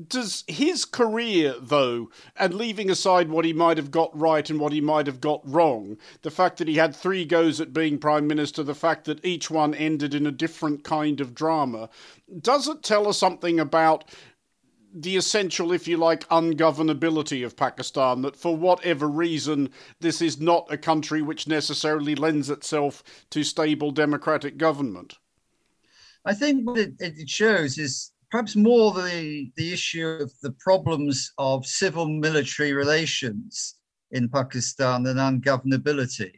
Does 0.09 0.45
his 0.47 0.85
career, 0.85 1.57
though, 1.61 2.11
and 2.37 2.55
leaving 2.55 2.91
aside 2.91 3.29
what 3.29 3.45
he 3.45 3.53
might 3.53 3.77
have 3.77 3.91
got 3.91 4.17
right 4.19 4.49
and 4.49 4.61
what 4.61 4.73
he 4.73 4.81
might 4.81 5.07
have 5.07 5.21
got 5.21 5.41
wrong, 5.45 5.99
the 6.23 6.31
fact 6.31 6.59
that 6.59 6.69
he 6.69 6.77
had 6.77 6.95
three 6.95 7.25
goes 7.25 7.61
at 7.61 7.73
being 7.73 7.99
prime 7.99 8.27
minister, 8.27 8.62
the 8.62 8.75
fact 8.75 9.05
that 9.07 9.25
each 9.25 9.50
one 9.50 9.75
ended 9.75 10.15
in 10.15 10.27
a 10.27 10.33
different 10.33 10.85
kind 10.85 11.21
of 11.21 11.35
drama, 11.35 11.91
does 12.41 12.69
it 12.69 12.83
tell 12.85 13.09
us 13.09 13.19
something 13.19 13.59
about 13.59 14.05
the 14.95 15.17
essential, 15.17 15.73
if 15.73 15.87
you 15.87 15.97
like, 15.97 16.29
ungovernability 16.29 17.45
of 17.45 17.57
Pakistan, 17.57 18.23
that 18.23 18.37
for 18.37 18.57
whatever 18.57 19.09
reason, 19.09 19.71
this 20.01 20.21
is 20.21 20.41
not 20.41 20.67
a 20.73 20.79
country 20.79 21.23
which 21.23 21.47
necessarily 21.47 22.15
lends 22.15 22.51
itself 22.51 23.03
to 23.31 23.45
stable 23.45 23.91
democratic 23.91 24.57
government? 24.57 25.15
I 26.25 26.35
think 26.35 26.67
what 26.67 26.79
it, 26.79 26.95
it 26.99 27.29
shows 27.29 27.79
is 27.79 28.13
perhaps 28.31 28.57
more 28.57 28.93
the, 28.93 29.51
the 29.57 29.73
issue 29.73 30.07
of 30.07 30.33
the 30.43 30.53
problems 30.53 31.33
of 31.39 31.67
civil 31.67 32.09
military 32.09 32.73
relations 32.73 33.77
in 34.11 34.29
Pakistan 34.29 35.03
than 35.03 35.17
ungovernability. 35.17 36.33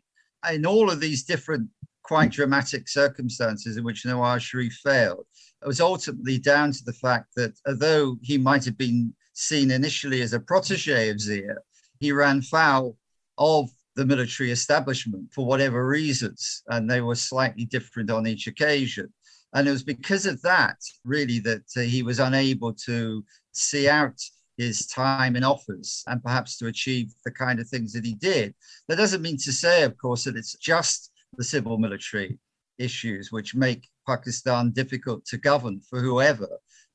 In 0.51 0.67
all 0.67 0.91
of 0.91 1.01
these 1.01 1.25
different 1.25 1.69
quite 2.03 2.33
dramatic 2.33 2.89
circumstances 2.89 3.77
in 3.77 3.85
which 3.85 4.05
Nawaz 4.05 4.41
Sharif 4.41 4.75
failed, 4.85 5.27
was 5.67 5.81
ultimately 5.81 6.39
down 6.39 6.73
to 6.73 6.85
the 6.85 6.93
fact 6.93 7.35
that 7.37 7.53
although 7.67 8.17
he 8.23 8.39
might 8.39 8.65
have 8.65 8.79
been 8.79 9.15
seen 9.35 9.71
initially 9.71 10.23
as 10.23 10.33
a 10.33 10.41
protege 10.41 11.09
of 11.11 11.21
Zia, 11.21 11.57
he 12.01 12.13
ran 12.13 12.43
foul 12.43 12.97
of 13.39 13.71
the 13.95 14.07
military 14.07 14.51
establishment 14.51 15.33
for 15.33 15.47
whatever 15.47 15.87
reasons, 15.87 16.63
and 16.69 16.91
they 16.91 17.01
were 17.01 17.15
slightly 17.15 17.65
different 17.65 18.11
on 18.11 18.27
each 18.27 18.47
occasion. 18.47 19.13
And 19.55 19.69
it 19.69 19.71
was 19.71 19.83
because 19.83 20.25
of 20.27 20.41
that, 20.43 20.77
really, 21.05 21.39
that 21.41 21.65
uh, 21.77 21.81
he 21.81 22.03
was 22.03 22.19
unable 22.19 22.73
to 22.87 23.25
see 23.53 23.89
out 23.89 24.19
his 24.57 24.87
time 24.87 25.37
in 25.37 25.45
office 25.45 26.05
and 26.07 26.23
perhaps 26.23 26.57
to 26.59 26.67
achieve 26.67 27.13
the 27.25 27.31
kind 27.31 27.61
of 27.61 27.69
things 27.69 27.93
that 27.93 28.05
he 28.05 28.15
did. 28.15 28.55
That 28.89 28.97
doesn't 28.97 29.23
mean 29.23 29.37
to 29.39 29.53
say, 29.53 29.83
of 29.83 29.97
course, 29.99 30.25
that 30.25 30.37
it's 30.37 30.57
just 30.57 31.11
the 31.37 31.45
civil 31.45 31.79
military 31.79 32.39
issues 32.79 33.31
which 33.31 33.55
make 33.55 33.89
Pakistan 34.07 34.71
difficult 34.71 35.25
to 35.27 35.39
govern 35.39 35.81
for 35.81 36.01
whoever, 36.01 36.49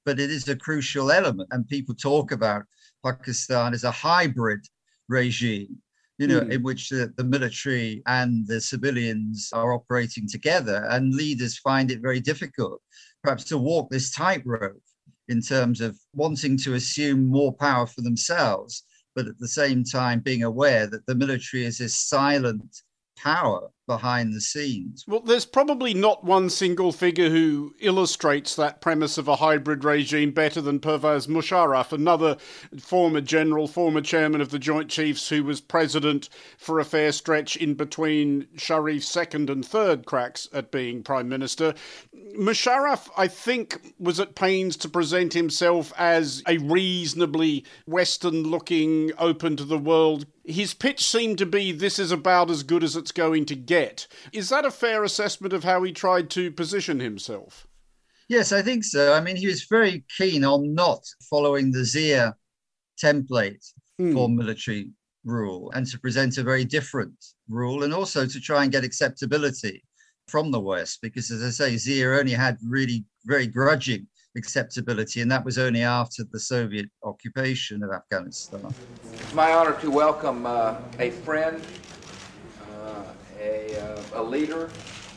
but 0.06 0.20
it 0.20 0.32
is 0.32 0.48
a 0.48 0.56
crucial 0.56 1.12
element. 1.12 1.50
And 1.52 1.68
people 1.68 1.96
talk 1.96 2.32
about 2.32 2.64
Pakistan 3.04 3.74
as 3.74 3.84
a 3.84 3.92
hybrid 3.92 4.66
regime, 5.08 5.78
you 6.18 6.28
know, 6.28 6.42
mm. 6.42 6.52
in 6.52 6.64
which 6.64 6.90
the, 6.90 7.14
the 7.18 7.24
military 7.24 8.02
and 8.06 8.48
the 8.48 8.60
civilians 8.60 9.50
are 9.54 9.74
operating 9.74 10.28
together, 10.28 10.86
and 10.90 11.14
leaders 11.14 11.58
find 11.60 11.92
it 11.92 12.02
very 12.02 12.20
difficult, 12.20 12.82
perhaps, 13.24 13.44
to 13.46 13.58
walk 13.58 13.90
this 13.90 14.12
tightrope 14.12 14.82
in 15.28 15.42
terms 15.42 15.82
of 15.82 16.00
wanting 16.14 16.58
to 16.58 16.76
assume 16.76 17.26
more 17.26 17.54
power 17.54 17.86
for 17.86 18.02
themselves, 18.02 18.84
but 19.16 19.28
at 19.28 19.38
the 19.40 19.48
same 19.48 19.84
time 19.84 20.20
being 20.20 20.44
aware 20.44 20.88
that 20.88 21.06
the 21.06 21.16
military 21.16 21.66
is 21.66 21.80
this 21.80 21.98
silent 21.98 22.82
power 23.18 23.70
behind 23.88 24.34
the 24.34 24.42
scenes. 24.42 25.06
Well, 25.08 25.22
there's 25.22 25.46
probably 25.46 25.94
not 25.94 26.24
one 26.24 26.50
single 26.50 26.92
figure 26.92 27.30
who 27.30 27.74
illustrates 27.80 28.56
that 28.56 28.82
premise 28.82 29.18
of 29.18 29.30
a 29.30 29.38
hybrid 29.38 29.84
regime 29.84 30.32
better 30.32 30.62
than 30.62 30.80
Pervez 30.80 31.28
Musharraf, 31.28 31.94
another 31.94 32.36
former 32.78 33.22
general, 33.22 33.68
former 33.68 34.02
chairman 34.02 34.42
of 34.42 34.52
the 34.52 34.60
Joint 34.60 34.90
Chiefs, 34.90 35.30
who 35.30 35.44
was 35.44 35.62
president 35.62 36.28
for 36.58 36.80
a 36.80 36.86
fair 36.86 37.14
stretch 37.14 37.56
in 37.56 37.74
between 37.74 38.46
Sharif's 38.58 39.08
second 39.08 39.50
and 39.50 39.66
third 39.66 40.06
cracks 40.06 40.50
at 40.54 40.70
being 40.70 41.02
prime 41.02 41.30
minister. 41.30 41.74
Musharraf, 42.38 43.10
I 43.18 43.30
think, 43.30 43.94
was 43.98 44.20
at 44.20 44.36
pains 44.36 44.76
to 44.78 44.90
present 44.90 45.34
himself 45.34 45.94
as 45.98 46.44
a 46.46 46.58
reasonably 46.58 47.64
Western 47.86 48.44
looking, 48.44 49.14
open 49.18 49.56
to 49.56 49.64
the 49.64 49.78
world 49.78 50.26
his 50.48 50.74
pitch 50.74 51.06
seemed 51.06 51.38
to 51.38 51.46
be 51.46 51.74
this 51.74 52.00
is 52.00 52.12
about 52.12 52.50
as 52.50 52.64
good 52.64 52.84
as 52.84 52.96
it's 52.96 53.12
going 53.12 53.46
to 53.46 53.56
get. 53.56 53.77
Is 54.34 54.50
that 54.50 54.66
a 54.66 54.72
fair 54.72 55.04
assessment 55.04 55.54
of 55.54 55.64
how 55.64 55.84
he 55.84 55.92
tried 55.92 56.30
to 56.32 56.52
position 56.52 57.00
himself? 57.00 57.68
Yes, 58.30 58.52
I 58.52 58.62
think 58.62 58.84
so. 58.84 59.14
I 59.14 59.22
mean, 59.22 59.36
he 59.36 59.48
was 59.48 59.64
very 59.70 60.04
keen 60.18 60.44
on 60.44 60.74
not 60.74 61.04
following 61.30 61.72
the 61.72 61.86
Zia 61.86 62.36
template 63.02 63.66
hmm. 63.98 64.14
for 64.14 64.28
military 64.28 64.90
rule 65.24 65.72
and 65.76 65.86
to 65.88 66.00
present 66.00 66.38
a 66.38 66.44
very 66.44 66.66
different 66.66 67.14
rule 67.50 67.84
and 67.84 67.94
also 67.94 68.26
to 68.26 68.40
try 68.40 68.64
and 68.64 68.72
get 68.72 68.84
acceptability 68.84 69.84
from 70.28 70.52
the 70.52 70.60
West 70.60 71.00
because, 71.02 71.32
as 71.32 71.44
I 71.44 71.50
say, 71.50 71.78
Zia 71.78 72.10
only 72.20 72.34
had 72.34 72.58
really 72.64 73.06
very 73.26 73.48
grudging 73.48 74.08
acceptability, 74.36 75.22
and 75.22 75.32
that 75.32 75.44
was 75.44 75.58
only 75.58 75.82
after 75.82 76.24
the 76.32 76.40
Soviet 76.40 76.90
occupation 77.04 77.84
of 77.84 77.92
Afghanistan. 77.92 78.74
It's 79.14 79.34
my 79.34 79.54
honor 79.54 79.80
to 79.82 79.90
welcome 79.90 80.46
uh, 80.46 80.78
a 81.00 81.10
friend, 81.10 81.62
a, 84.18 84.24
leader, 84.24 84.70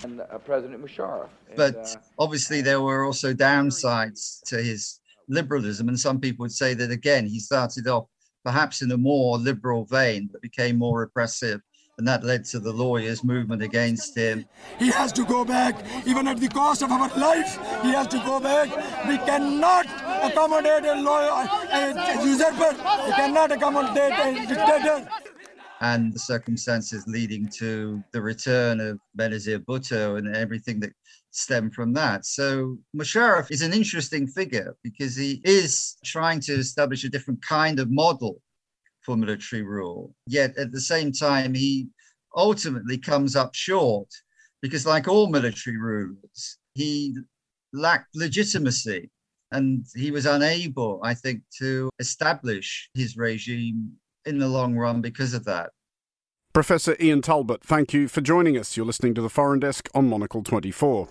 and 0.02 0.20
uh, 0.20 0.38
President 0.38 0.84
Musharraf. 0.84 1.28
And, 1.48 1.56
but 1.56 1.76
uh, 1.76 1.94
obviously, 2.18 2.60
there 2.60 2.80
were 2.80 3.04
also 3.04 3.32
downsides 3.32 4.42
to 4.46 4.62
his 4.62 5.00
liberalism, 5.28 5.88
and 5.88 5.98
some 5.98 6.20
people 6.20 6.44
would 6.44 6.52
say 6.52 6.74
that 6.74 6.90
again, 6.90 7.26
he 7.26 7.40
started 7.40 7.86
off 7.88 8.06
perhaps 8.44 8.82
in 8.82 8.90
a 8.90 8.96
more 8.96 9.38
liberal 9.38 9.84
vein, 9.84 10.28
but 10.32 10.40
became 10.42 10.78
more 10.78 11.00
repressive. 11.00 11.60
And 11.98 12.08
that 12.08 12.24
led 12.24 12.46
to 12.46 12.60
the 12.60 12.72
lawyers' 12.72 13.22
movement 13.22 13.62
against 13.62 14.16
him. 14.16 14.46
He 14.78 14.88
has 14.90 15.12
to 15.12 15.24
go 15.26 15.44
back, 15.44 15.84
even 16.06 16.26
at 16.28 16.40
the 16.40 16.48
cost 16.48 16.80
of 16.80 16.90
our 16.90 17.10
life. 17.18 17.58
He 17.82 17.92
has 17.92 18.06
to 18.06 18.16
go 18.20 18.40
back. 18.40 18.68
We 19.06 19.18
cannot 19.18 19.84
accommodate 20.24 20.86
a 20.86 20.94
lawyer, 20.94 21.46
a 21.70 22.24
usurper. 22.24 22.72
We 23.04 23.12
cannot 23.12 23.52
accommodate 23.52 24.14
a 24.14 24.46
dictator 24.46 25.08
and 25.80 26.12
the 26.12 26.18
circumstances 26.18 27.04
leading 27.06 27.48
to 27.48 28.02
the 28.12 28.20
return 28.20 28.80
of 28.80 28.98
Benazir 29.18 29.58
Bhutto 29.58 30.18
and 30.18 30.36
everything 30.36 30.78
that 30.80 30.92
stemmed 31.30 31.74
from 31.74 31.92
that. 31.94 32.26
So 32.26 32.76
Musharraf 32.94 33.50
is 33.50 33.62
an 33.62 33.72
interesting 33.72 34.26
figure 34.26 34.76
because 34.82 35.16
he 35.16 35.40
is 35.44 35.96
trying 36.04 36.40
to 36.40 36.52
establish 36.52 37.04
a 37.04 37.08
different 37.08 37.42
kind 37.42 37.80
of 37.80 37.90
model 37.90 38.40
for 39.02 39.16
military 39.16 39.62
rule. 39.62 40.14
Yet 40.26 40.56
at 40.58 40.72
the 40.72 40.80
same 40.80 41.12
time, 41.12 41.54
he 41.54 41.88
ultimately 42.36 42.98
comes 42.98 43.34
up 43.34 43.54
short 43.54 44.08
because, 44.60 44.84
like 44.86 45.08
all 45.08 45.28
military 45.28 45.78
rulers, 45.78 46.58
he 46.74 47.16
lacked 47.72 48.14
legitimacy 48.14 49.10
and 49.52 49.84
he 49.94 50.10
was 50.10 50.26
unable, 50.26 51.00
I 51.02 51.14
think, 51.14 51.42
to 51.58 51.90
establish 51.98 52.88
his 52.94 53.16
regime 53.16 53.92
in 54.24 54.38
the 54.38 54.48
long 54.48 54.76
run 54.76 55.00
because 55.00 55.34
of 55.34 55.44
that. 55.44 55.70
Professor 56.52 56.96
Ian 57.00 57.22
Talbot, 57.22 57.62
thank 57.62 57.94
you 57.94 58.08
for 58.08 58.20
joining 58.20 58.58
us. 58.58 58.76
You're 58.76 58.86
listening 58.86 59.14
to 59.14 59.22
the 59.22 59.30
Foreign 59.30 59.60
Desk 59.60 59.88
on 59.94 60.08
Monocle 60.08 60.42
24. 60.42 61.08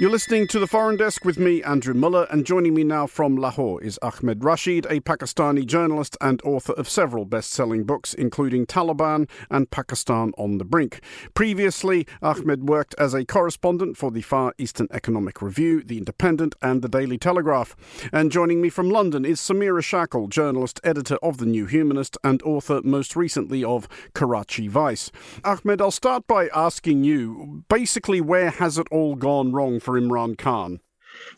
You're 0.00 0.10
listening 0.10 0.46
to 0.48 0.60
the 0.60 0.68
Foreign 0.68 0.96
Desk 0.96 1.24
with 1.24 1.40
me, 1.40 1.60
Andrew 1.64 1.92
Mueller, 1.92 2.28
and 2.30 2.46
joining 2.46 2.72
me 2.72 2.84
now 2.84 3.08
from 3.08 3.34
Lahore 3.36 3.82
is 3.82 3.98
Ahmed 4.00 4.44
Rashid, 4.44 4.86
a 4.86 5.00
Pakistani 5.00 5.66
journalist 5.66 6.16
and 6.20 6.40
author 6.42 6.72
of 6.74 6.88
several 6.88 7.24
best 7.24 7.50
selling 7.50 7.82
books, 7.82 8.14
including 8.14 8.64
Taliban 8.64 9.28
and 9.50 9.72
Pakistan 9.72 10.30
on 10.38 10.58
the 10.58 10.64
Brink. 10.64 11.00
Previously, 11.34 12.06
Ahmed 12.22 12.68
worked 12.68 12.94
as 12.96 13.12
a 13.12 13.24
correspondent 13.24 13.96
for 13.96 14.12
the 14.12 14.22
Far 14.22 14.54
Eastern 14.56 14.86
Economic 14.92 15.42
Review, 15.42 15.82
The 15.82 15.98
Independent, 15.98 16.54
and 16.62 16.80
The 16.80 16.88
Daily 16.88 17.18
Telegraph. 17.18 17.74
And 18.12 18.30
joining 18.30 18.60
me 18.60 18.68
from 18.68 18.90
London 18.90 19.24
is 19.24 19.40
Samira 19.40 19.82
Shackle, 19.82 20.28
journalist, 20.28 20.80
editor 20.84 21.18
of 21.24 21.38
The 21.38 21.46
New 21.46 21.66
Humanist, 21.66 22.16
and 22.22 22.40
author 22.42 22.82
most 22.84 23.16
recently 23.16 23.64
of 23.64 23.88
Karachi 24.14 24.68
Vice. 24.68 25.10
Ahmed, 25.44 25.82
I'll 25.82 25.90
start 25.90 26.28
by 26.28 26.50
asking 26.54 27.02
you 27.02 27.64
basically, 27.68 28.20
where 28.20 28.50
has 28.50 28.78
it 28.78 28.86
all 28.92 29.16
gone 29.16 29.50
wrong? 29.50 29.80
For 29.88 29.98
Imran 29.98 30.36
Khan? 30.36 30.80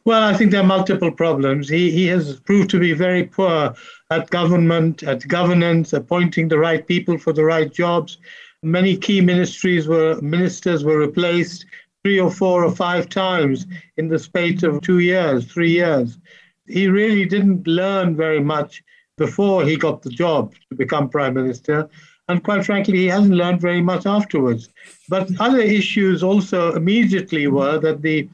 Well, 0.04 0.25
I 0.25 0.35
think 0.35 0.50
there 0.50 0.61
are 0.61 0.76
multiple 0.76 1.12
problems. 1.12 1.69
He, 1.69 1.92
he 1.92 2.09
has 2.09 2.40
proved 2.40 2.69
to 2.71 2.80
be 2.80 2.92
very 2.92 3.23
poor 3.23 3.73
at 4.11 4.28
government, 4.30 5.04
at 5.04 5.28
governance, 5.28 5.92
appointing 5.92 6.49
the 6.49 6.59
right 6.59 6.85
people 6.85 7.16
for 7.16 7.33
the 7.33 7.45
right 7.45 7.73
jobs. 7.73 8.19
Many 8.64 8.97
key 8.97 9.21
ministries 9.21 9.87
were 9.87 10.21
ministers 10.21 10.83
were 10.83 10.99
replaced 10.99 11.64
three 12.02 12.19
or 12.19 12.28
four 12.28 12.64
or 12.64 12.75
five 12.75 13.09
times 13.09 13.69
in 13.99 14.09
the 14.09 14.19
space 14.19 14.64
of 14.64 14.80
two 14.80 14.99
years, 14.99 15.45
three 15.45 15.71
years. 15.71 16.19
He 16.66 16.88
really 16.88 17.26
didn't 17.26 17.69
learn 17.69 18.16
very 18.16 18.40
much 18.40 18.83
before 19.16 19.64
he 19.64 19.76
got 19.76 20.02
the 20.02 20.11
job 20.11 20.54
to 20.71 20.75
become 20.75 21.09
prime 21.09 21.35
minister. 21.35 21.88
And 22.28 22.42
quite 22.42 22.66
frankly, 22.66 22.99
he 22.99 23.07
hasn't 23.07 23.35
learned 23.35 23.61
very 23.61 23.80
much 23.80 24.07
afterwards. 24.07 24.71
But 25.09 25.28
other 25.38 25.61
issues 25.61 26.25
also 26.25 26.75
immediately 26.75 27.47
were 27.47 27.78
that 27.78 28.02
the 28.02 28.28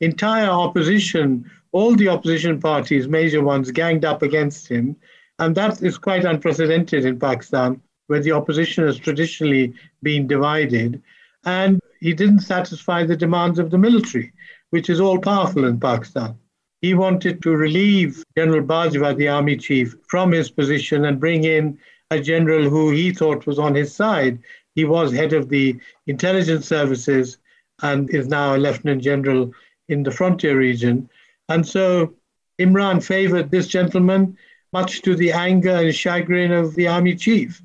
entire 0.00 0.48
opposition, 0.48 1.50
all 1.72 1.94
the 1.94 2.08
opposition 2.08 2.60
parties, 2.60 3.08
major 3.08 3.42
ones, 3.42 3.70
ganged 3.70 4.04
up 4.04 4.22
against 4.22 4.68
him. 4.68 4.96
And 5.38 5.54
that 5.54 5.82
is 5.82 5.98
quite 5.98 6.24
unprecedented 6.24 7.04
in 7.04 7.18
Pakistan, 7.18 7.80
where 8.08 8.20
the 8.20 8.32
opposition 8.32 8.86
has 8.86 8.98
traditionally 8.98 9.74
been 10.02 10.26
divided. 10.26 11.02
And 11.44 11.80
he 12.00 12.12
didn't 12.12 12.40
satisfy 12.40 13.04
the 13.04 13.16
demands 13.16 13.58
of 13.58 13.70
the 13.70 13.78
military, 13.78 14.32
which 14.70 14.90
is 14.90 15.00
all 15.00 15.18
powerful 15.18 15.64
in 15.64 15.80
Pakistan. 15.80 16.36
He 16.82 16.94
wanted 16.94 17.42
to 17.42 17.50
relieve 17.50 18.24
General 18.36 18.62
Bajwa, 18.62 19.16
the 19.16 19.28
army 19.28 19.56
chief, 19.56 19.94
from 20.08 20.32
his 20.32 20.50
position 20.50 21.04
and 21.04 21.20
bring 21.20 21.44
in 21.44 21.78
a 22.10 22.20
general 22.20 22.68
who 22.68 22.90
he 22.90 23.12
thought 23.12 23.46
was 23.46 23.58
on 23.58 23.74
his 23.74 23.94
side. 23.94 24.38
He 24.74 24.84
was 24.84 25.12
head 25.12 25.32
of 25.32 25.48
the 25.48 25.78
intelligence 26.06 26.66
services 26.66 27.36
and 27.82 28.10
is 28.10 28.28
now 28.28 28.56
a 28.56 28.58
lieutenant 28.58 29.02
general 29.02 29.52
in 29.90 30.02
the 30.02 30.10
frontier 30.10 30.56
region. 30.56 31.08
And 31.48 31.66
so 31.66 32.14
Imran 32.58 33.02
favored 33.02 33.50
this 33.50 33.66
gentleman, 33.66 34.36
much 34.72 35.02
to 35.02 35.16
the 35.16 35.32
anger 35.32 35.76
and 35.76 35.94
chagrin 35.94 36.52
of 36.52 36.74
the 36.74 36.86
army 36.86 37.16
chief, 37.16 37.60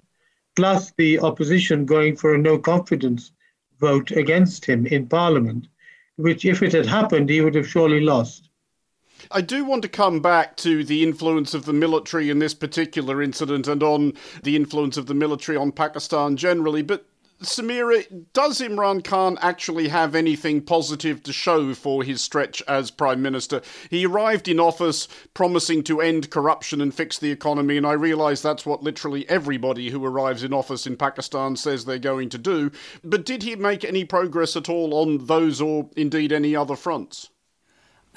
plus 0.56 0.92
the 0.98 1.20
opposition 1.20 1.86
going 1.86 2.16
for 2.16 2.34
a 2.34 2.38
no 2.38 2.58
confidence 2.58 3.32
vote 3.80 4.12
against 4.12 4.66
him 4.66 4.86
in 4.88 5.08
parliament, 5.08 5.68
which, 6.16 6.46
if 6.46 6.64
it 6.64 6.74
had 6.74 6.86
happened, 6.86 7.30
he 7.30 7.42
would 7.42 7.56
have 7.56 7.68
surely 7.68 8.00
lost. 8.00 8.50
I 9.32 9.42
do 9.42 9.66
want 9.66 9.82
to 9.82 9.88
come 9.88 10.20
back 10.22 10.56
to 10.58 10.84
the 10.84 11.04
influence 11.04 11.54
of 11.54 11.66
the 11.66 11.74
military 11.74 12.30
in 12.30 12.40
this 12.40 12.54
particular 12.54 13.22
incident 13.22 13.68
and 13.68 13.82
on 13.84 14.14
the 14.44 14.56
influence 14.56 14.98
of 14.98 15.08
the 15.08 15.14
military 15.14 15.58
on 15.58 15.72
Pakistan 15.72 16.38
generally, 16.38 16.82
but 16.82 17.06
Samira, 17.42 18.06
does 18.34 18.62
Imran 18.62 19.04
Khan 19.04 19.38
actually 19.42 19.90
have 19.90 20.16
anything 20.16 20.62
positive 20.62 21.22
to 21.24 21.34
show 21.34 21.74
for 21.74 22.02
his 22.02 22.22
stretch 22.22 22.64
as 22.68 22.92
Prime 22.92 23.22
Minister? 23.22 23.62
He 23.90 24.06
arrived 24.06 24.48
in 24.48 24.60
office 24.60 25.08
promising 25.34 25.84
to 25.84 26.00
end 26.00 26.32
corruption 26.32 26.80
and 26.80 26.94
fix 26.94 27.20
the 27.20 27.32
economy, 27.32 27.76
and 27.76 27.86
I 27.86 27.94
realise 27.94 28.42
that's 28.42 28.66
what 28.66 28.84
literally 28.84 29.28
everybody 29.30 29.90
who 29.90 30.04
arrives 30.06 30.44
in 30.44 30.54
office 30.54 30.88
in 30.88 30.96
Pakistan 30.96 31.58
says 31.58 31.84
they're 31.84 32.00
going 32.00 32.30
to 32.30 32.38
do. 32.38 32.72
But 33.04 33.26
did 33.26 33.44
he 33.44 33.56
make 33.56 33.84
any 33.84 34.06
progress 34.06 34.56
at 34.56 34.70
all 34.70 34.94
on 34.94 35.26
those 35.26 35.60
or 35.60 35.90
indeed 35.98 36.32
any 36.32 36.56
other 36.56 36.76
fronts? 36.76 37.30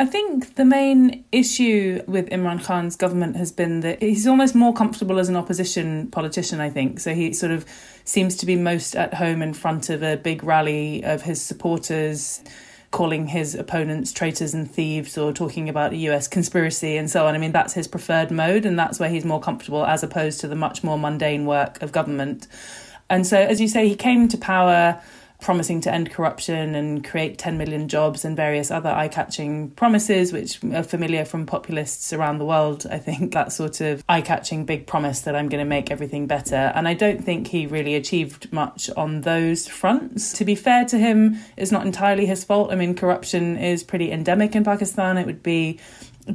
I 0.00 0.06
think 0.06 0.54
the 0.54 0.64
main 0.64 1.24
issue 1.32 2.02
with 2.06 2.28
Imran 2.30 2.64
Khan's 2.64 2.94
government 2.94 3.34
has 3.36 3.50
been 3.50 3.80
that 3.80 4.00
he's 4.00 4.28
almost 4.28 4.54
more 4.54 4.72
comfortable 4.72 5.18
as 5.18 5.28
an 5.28 5.34
opposition 5.34 6.08
politician, 6.12 6.60
I 6.60 6.70
think. 6.70 7.00
So 7.00 7.14
he 7.14 7.32
sort 7.32 7.50
of 7.50 7.66
seems 8.08 8.36
to 8.36 8.46
be 8.46 8.56
most 8.56 8.96
at 8.96 9.12
home 9.12 9.42
in 9.42 9.52
front 9.52 9.90
of 9.90 10.02
a 10.02 10.16
big 10.16 10.42
rally 10.42 11.04
of 11.04 11.20
his 11.20 11.42
supporters, 11.42 12.40
calling 12.90 13.26
his 13.26 13.54
opponents 13.54 14.14
traitors 14.14 14.54
and 14.54 14.70
thieves 14.70 15.18
or 15.18 15.30
talking 15.30 15.68
about 15.68 15.92
a 15.92 15.96
US 15.96 16.26
conspiracy 16.26 16.96
and 16.96 17.10
so 17.10 17.26
on. 17.26 17.34
I 17.34 17.38
mean, 17.38 17.52
that's 17.52 17.74
his 17.74 17.86
preferred 17.86 18.30
mode, 18.30 18.64
and 18.64 18.78
that's 18.78 18.98
where 18.98 19.10
he's 19.10 19.26
more 19.26 19.40
comfortable 19.40 19.84
as 19.84 20.02
opposed 20.02 20.40
to 20.40 20.48
the 20.48 20.56
much 20.56 20.82
more 20.82 20.98
mundane 20.98 21.44
work 21.44 21.82
of 21.82 21.92
government. 21.92 22.46
And 23.10 23.26
so, 23.26 23.36
as 23.36 23.60
you 23.60 23.68
say, 23.68 23.86
he 23.86 23.94
came 23.94 24.26
to 24.28 24.38
power 24.38 25.02
promising 25.40 25.80
to 25.82 25.92
end 25.92 26.10
corruption 26.10 26.74
and 26.74 27.04
create 27.04 27.38
10 27.38 27.56
million 27.56 27.88
jobs 27.88 28.24
and 28.24 28.36
various 28.36 28.70
other 28.70 28.90
eye 28.90 29.08
catching 29.08 29.70
promises, 29.70 30.32
which 30.32 30.62
are 30.72 30.82
familiar 30.82 31.24
from 31.24 31.46
populists 31.46 32.12
around 32.12 32.38
the 32.38 32.44
world. 32.44 32.86
I 32.90 32.98
think 32.98 33.32
that 33.34 33.52
sort 33.52 33.80
of 33.80 34.02
eye 34.08 34.20
catching 34.20 34.64
big 34.64 34.86
promise 34.86 35.20
that 35.20 35.36
I'm 35.36 35.48
going 35.48 35.64
to 35.64 35.68
make 35.68 35.90
everything 35.90 36.26
better. 36.26 36.72
And 36.74 36.88
I 36.88 36.94
don't 36.94 37.24
think 37.24 37.48
he 37.48 37.66
really 37.66 37.94
achieved 37.94 38.52
much 38.52 38.90
on 38.96 39.20
those 39.20 39.68
fronts. 39.68 40.32
To 40.34 40.44
be 40.44 40.54
fair 40.54 40.84
to 40.86 40.98
him, 40.98 41.38
it's 41.56 41.70
not 41.70 41.86
entirely 41.86 42.26
his 42.26 42.44
fault. 42.44 42.72
I 42.72 42.74
mean, 42.74 42.94
corruption 42.94 43.56
is 43.56 43.84
pretty 43.84 44.10
endemic 44.10 44.56
in 44.56 44.64
Pakistan. 44.64 45.18
It 45.18 45.26
would 45.26 45.42
be 45.42 45.78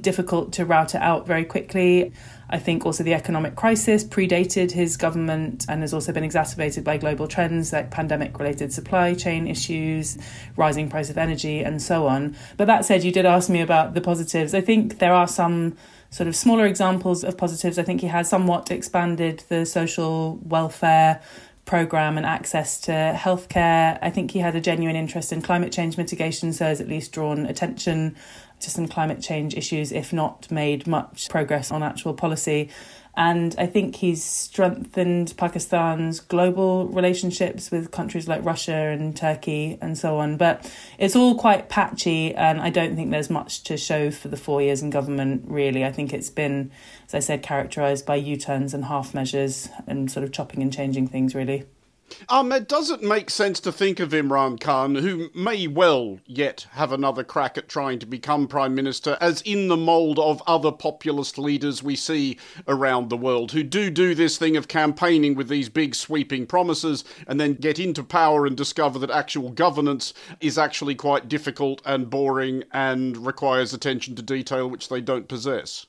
difficult 0.01 0.53
to 0.53 0.65
route 0.65 0.95
it 0.95 1.01
out 1.01 1.27
very 1.27 1.45
quickly. 1.45 2.13
I 2.49 2.59
think 2.59 2.85
also 2.85 3.03
the 3.03 3.13
economic 3.13 3.55
crisis 3.55 4.03
predated 4.03 4.71
his 4.71 4.95
government 4.97 5.65
and 5.67 5.81
has 5.81 5.93
also 5.93 6.11
been 6.11 6.23
exacerbated 6.23 6.83
by 6.83 6.97
global 6.97 7.27
trends 7.27 7.73
like 7.73 7.89
pandemic 7.89 8.37
related 8.37 8.71
supply 8.71 9.13
chain 9.13 9.47
issues, 9.47 10.17
rising 10.55 10.89
price 10.89 11.09
of 11.09 11.17
energy, 11.17 11.61
and 11.61 11.81
so 11.81 12.07
on. 12.07 12.35
But 12.57 12.67
that 12.67 12.85
said, 12.85 13.03
you 13.03 13.11
did 13.11 13.25
ask 13.25 13.49
me 13.49 13.61
about 13.61 13.93
the 13.93 14.01
positives. 14.01 14.53
I 14.53 14.61
think 14.61 14.99
there 14.99 15.13
are 15.13 15.27
some 15.27 15.75
sort 16.11 16.27
of 16.27 16.35
smaller 16.35 16.67
examples 16.67 17.23
of 17.23 17.37
positives. 17.37 17.79
I 17.79 17.83
think 17.83 18.01
he 18.01 18.07
has 18.07 18.29
somewhat 18.29 18.69
expanded 18.69 19.43
the 19.49 19.65
social 19.65 20.37
welfare 20.43 21.21
program 21.65 22.17
and 22.17 22.25
access 22.25 22.79
to 22.81 22.91
healthcare. 23.17 23.97
I 24.01 24.09
think 24.09 24.31
he 24.31 24.39
had 24.39 24.55
a 24.55 24.61
genuine 24.61 24.95
interest 24.95 25.31
in 25.31 25.41
climate 25.41 25.71
change 25.71 25.97
mitigation, 25.97 26.53
so 26.53 26.65
has 26.65 26.81
at 26.81 26.87
least 26.87 27.13
drawn 27.13 27.45
attention 27.45 28.15
to 28.63 28.69
some 28.69 28.87
climate 28.87 29.21
change 29.21 29.55
issues, 29.55 29.91
if 29.91 30.11
not 30.11 30.49
made 30.51 30.87
much 30.87 31.29
progress 31.29 31.71
on 31.71 31.83
actual 31.83 32.13
policy. 32.13 32.69
And 33.15 33.55
I 33.59 33.67
think 33.67 33.97
he's 33.97 34.23
strengthened 34.23 35.35
Pakistan's 35.37 36.19
global 36.19 36.87
relationships 36.87 37.69
with 37.69 37.91
countries 37.91 38.27
like 38.27 38.43
Russia 38.43 38.73
and 38.73 39.15
Turkey 39.15 39.77
and 39.81 39.95
so 39.95 40.17
on. 40.17 40.37
But 40.37 40.71
it's 40.97 41.15
all 41.15 41.35
quite 41.35 41.69
patchy, 41.69 42.33
and 42.33 42.59
I 42.59 42.71
don't 42.71 42.95
think 42.95 43.11
there's 43.11 43.29
much 43.29 43.63
to 43.65 43.77
show 43.77 44.09
for 44.09 44.29
the 44.29 44.37
four 44.37 44.63
years 44.63 44.81
in 44.81 44.89
government, 44.89 45.43
really. 45.45 45.85
I 45.85 45.91
think 45.91 46.11
it's 46.11 46.31
been, 46.31 46.71
as 47.05 47.13
I 47.13 47.19
said, 47.19 47.43
characterised 47.43 48.03
by 48.03 48.15
U 48.15 48.35
turns 48.35 48.73
and 48.73 48.85
half 48.85 49.13
measures 49.13 49.69
and 49.85 50.09
sort 50.09 50.23
of 50.23 50.31
chopping 50.31 50.63
and 50.63 50.73
changing 50.73 51.07
things, 51.07 51.35
really. 51.35 51.65
Does 52.67 52.89
it 52.89 53.01
make 53.01 53.29
sense 53.29 53.59
to 53.61 53.71
think 53.71 53.99
of 53.99 54.09
Imran 54.09 54.59
Khan, 54.59 54.95
who 54.95 55.29
may 55.33 55.67
well 55.67 56.19
yet 56.25 56.67
have 56.71 56.91
another 56.91 57.23
crack 57.23 57.57
at 57.57 57.69
trying 57.69 57.99
to 57.99 58.05
become 58.05 58.47
Prime 58.47 58.75
Minister, 58.75 59.17
as 59.21 59.41
in 59.41 59.67
the 59.67 59.77
mould 59.77 60.19
of 60.19 60.41
other 60.47 60.71
populist 60.71 61.37
leaders 61.37 61.83
we 61.83 61.95
see 61.95 62.37
around 62.67 63.09
the 63.09 63.17
world, 63.17 63.51
who 63.51 63.63
do 63.63 63.89
do 63.89 64.15
this 64.15 64.37
thing 64.37 64.57
of 64.57 64.67
campaigning 64.67 65.35
with 65.35 65.47
these 65.47 65.69
big 65.69 65.95
sweeping 65.95 66.45
promises 66.45 67.03
and 67.27 67.39
then 67.39 67.53
get 67.53 67.79
into 67.79 68.03
power 68.03 68.45
and 68.45 68.57
discover 68.57 68.99
that 68.99 69.11
actual 69.11 69.49
governance 69.49 70.13
is 70.39 70.57
actually 70.57 70.95
quite 70.95 71.27
difficult 71.27 71.81
and 71.85 72.09
boring 72.09 72.63
and 72.71 73.25
requires 73.25 73.73
attention 73.73 74.15
to 74.15 74.21
detail 74.21 74.69
which 74.69 74.89
they 74.89 75.01
don't 75.01 75.27
possess? 75.27 75.85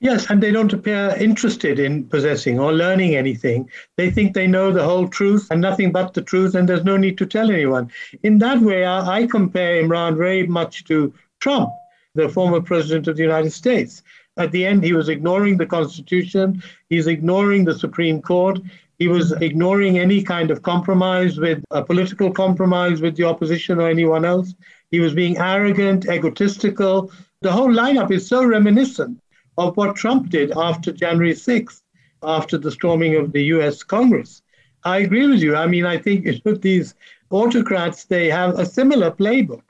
Yes, 0.00 0.28
and 0.28 0.42
they 0.42 0.50
don't 0.50 0.72
appear 0.72 1.14
interested 1.18 1.78
in 1.78 2.04
possessing 2.04 2.58
or 2.58 2.72
learning 2.72 3.14
anything. 3.14 3.70
They 3.96 4.10
think 4.10 4.34
they 4.34 4.46
know 4.46 4.72
the 4.72 4.82
whole 4.82 5.06
truth 5.06 5.46
and 5.50 5.60
nothing 5.60 5.92
but 5.92 6.14
the 6.14 6.20
truth, 6.20 6.54
and 6.54 6.68
there's 6.68 6.84
no 6.84 6.96
need 6.96 7.16
to 7.18 7.26
tell 7.26 7.50
anyone. 7.50 7.90
In 8.24 8.38
that 8.40 8.60
way, 8.60 8.84
I, 8.84 9.18
I 9.18 9.26
compare 9.26 9.82
Imran 9.82 10.16
very 10.16 10.46
much 10.46 10.84
to 10.86 11.14
Trump, 11.40 11.70
the 12.14 12.28
former 12.28 12.60
president 12.60 13.06
of 13.06 13.16
the 13.16 13.22
United 13.22 13.52
States. 13.52 14.02
At 14.36 14.50
the 14.50 14.66
end, 14.66 14.82
he 14.82 14.92
was 14.92 15.08
ignoring 15.08 15.58
the 15.58 15.66
Constitution, 15.66 16.62
he's 16.90 17.06
ignoring 17.06 17.64
the 17.64 17.78
Supreme 17.78 18.20
Court. 18.20 18.60
He 18.98 19.08
was 19.08 19.32
ignoring 19.32 19.98
any 19.98 20.22
kind 20.22 20.50
of 20.50 20.62
compromise 20.62 21.38
with 21.38 21.64
a 21.70 21.84
political 21.84 22.32
compromise 22.32 23.00
with 23.00 23.16
the 23.16 23.24
opposition 23.24 23.80
or 23.80 23.88
anyone 23.88 24.24
else. 24.24 24.54
He 24.90 25.00
was 25.00 25.14
being 25.14 25.36
arrogant, 25.38 26.06
egotistical. 26.08 27.10
The 27.40 27.50
whole 27.50 27.72
lineup 27.72 28.12
is 28.12 28.28
so 28.28 28.44
reminiscent 28.44 29.18
of 29.56 29.76
what 29.76 29.96
Trump 29.96 30.30
did 30.30 30.52
after 30.56 30.92
January 30.92 31.34
6th, 31.34 31.82
after 32.22 32.58
the 32.58 32.70
storming 32.70 33.16
of 33.16 33.32
the 33.32 33.44
US 33.54 33.82
Congress. 33.82 34.42
I 34.84 34.98
agree 34.98 35.26
with 35.26 35.40
you. 35.40 35.56
I 35.56 35.66
mean, 35.66 35.86
I 35.86 35.98
think 35.98 36.26
these 36.60 36.94
autocrats, 37.30 38.04
they 38.04 38.28
have 38.30 38.58
a 38.58 38.66
similar 38.66 39.10
playbook, 39.10 39.62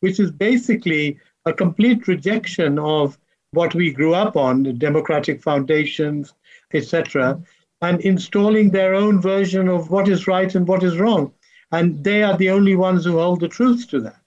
which 0.00 0.18
is 0.18 0.30
basically 0.30 1.18
a 1.46 1.52
complete 1.52 2.08
rejection 2.08 2.78
of 2.78 3.18
what 3.52 3.74
we 3.74 3.92
grew 3.92 4.14
up 4.14 4.36
on, 4.36 4.62
the 4.62 4.72
democratic 4.72 5.42
foundations, 5.42 6.32
etc., 6.72 7.40
and 7.82 8.00
installing 8.00 8.70
their 8.70 8.94
own 8.94 9.20
version 9.20 9.68
of 9.68 9.90
what 9.90 10.08
is 10.08 10.26
right 10.26 10.54
and 10.54 10.66
what 10.66 10.82
is 10.82 10.98
wrong. 10.98 11.32
And 11.72 12.02
they 12.04 12.22
are 12.22 12.36
the 12.36 12.50
only 12.50 12.76
ones 12.76 13.04
who 13.04 13.18
hold 13.18 13.40
the 13.40 13.48
truth 13.48 13.88
to 13.90 14.00
that. 14.00 14.21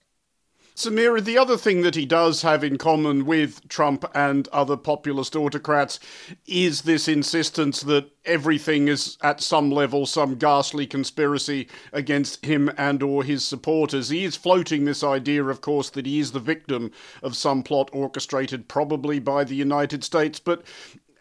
Samira, 0.76 1.24
the 1.24 1.38
other 1.38 1.56
thing 1.56 1.84
that 1.84 1.96
he 1.96 2.06
does 2.06 2.42
have 2.42 2.62
in 2.62 2.78
common 2.78 3.26
with 3.26 3.66
Trump 3.70 4.04
and 4.14 4.46
other 4.50 4.76
populist 4.76 5.34
autocrats 5.34 6.02
is 6.46 6.82
this 6.82 7.08
insistence 7.08 7.80
that 7.80 8.12
everything 8.26 8.90
is 8.90 9.18
at 9.22 9.40
some 9.40 9.72
level 9.72 10.06
some 10.06 10.36
ghastly 10.36 10.86
conspiracy 10.86 11.70
against 11.94 12.46
him 12.46 12.70
and 12.78 13.02
or 13.02 13.24
his 13.24 13.48
supporters. 13.48 14.10
He 14.10 14.26
is 14.26 14.36
floating 14.36 14.84
this 14.84 15.02
idea, 15.02 15.46
of 15.46 15.62
course, 15.62 15.90
that 15.92 16.06
he 16.06 16.20
is 16.20 16.34
the 16.34 16.42
victim 16.42 16.92
of 17.24 17.38
some 17.38 17.64
plot 17.64 17.90
orchestrated 17.94 18.68
probably 18.68 19.20
by 19.20 19.46
the 19.46 19.56
United 19.56 20.04
States, 20.04 20.42
but 20.42 20.62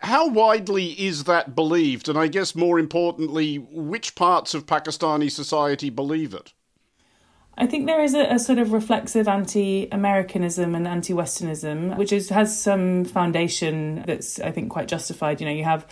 how 0.00 0.26
widely 0.28 1.00
is 1.00 1.24
that 1.24 1.54
believed? 1.54 2.08
And 2.08 2.18
I 2.18 2.26
guess 2.26 2.56
more 2.56 2.80
importantly, 2.80 3.58
which 3.58 4.16
parts 4.16 4.52
of 4.52 4.66
Pakistani 4.66 5.30
society 5.30 5.90
believe 5.90 6.34
it? 6.34 6.52
I 7.56 7.66
think 7.66 7.86
there 7.86 8.02
is 8.02 8.14
a, 8.14 8.34
a 8.34 8.38
sort 8.38 8.58
of 8.58 8.72
reflexive 8.72 9.28
anti-Americanism 9.28 10.74
and 10.74 10.88
anti-Westernism, 10.88 11.96
which 11.96 12.12
is, 12.12 12.28
has 12.30 12.60
some 12.60 13.04
foundation 13.04 14.02
that's 14.06 14.40
I 14.40 14.50
think 14.50 14.70
quite 14.70 14.88
justified. 14.88 15.40
You 15.40 15.46
know, 15.46 15.52
you 15.52 15.64
have 15.64 15.86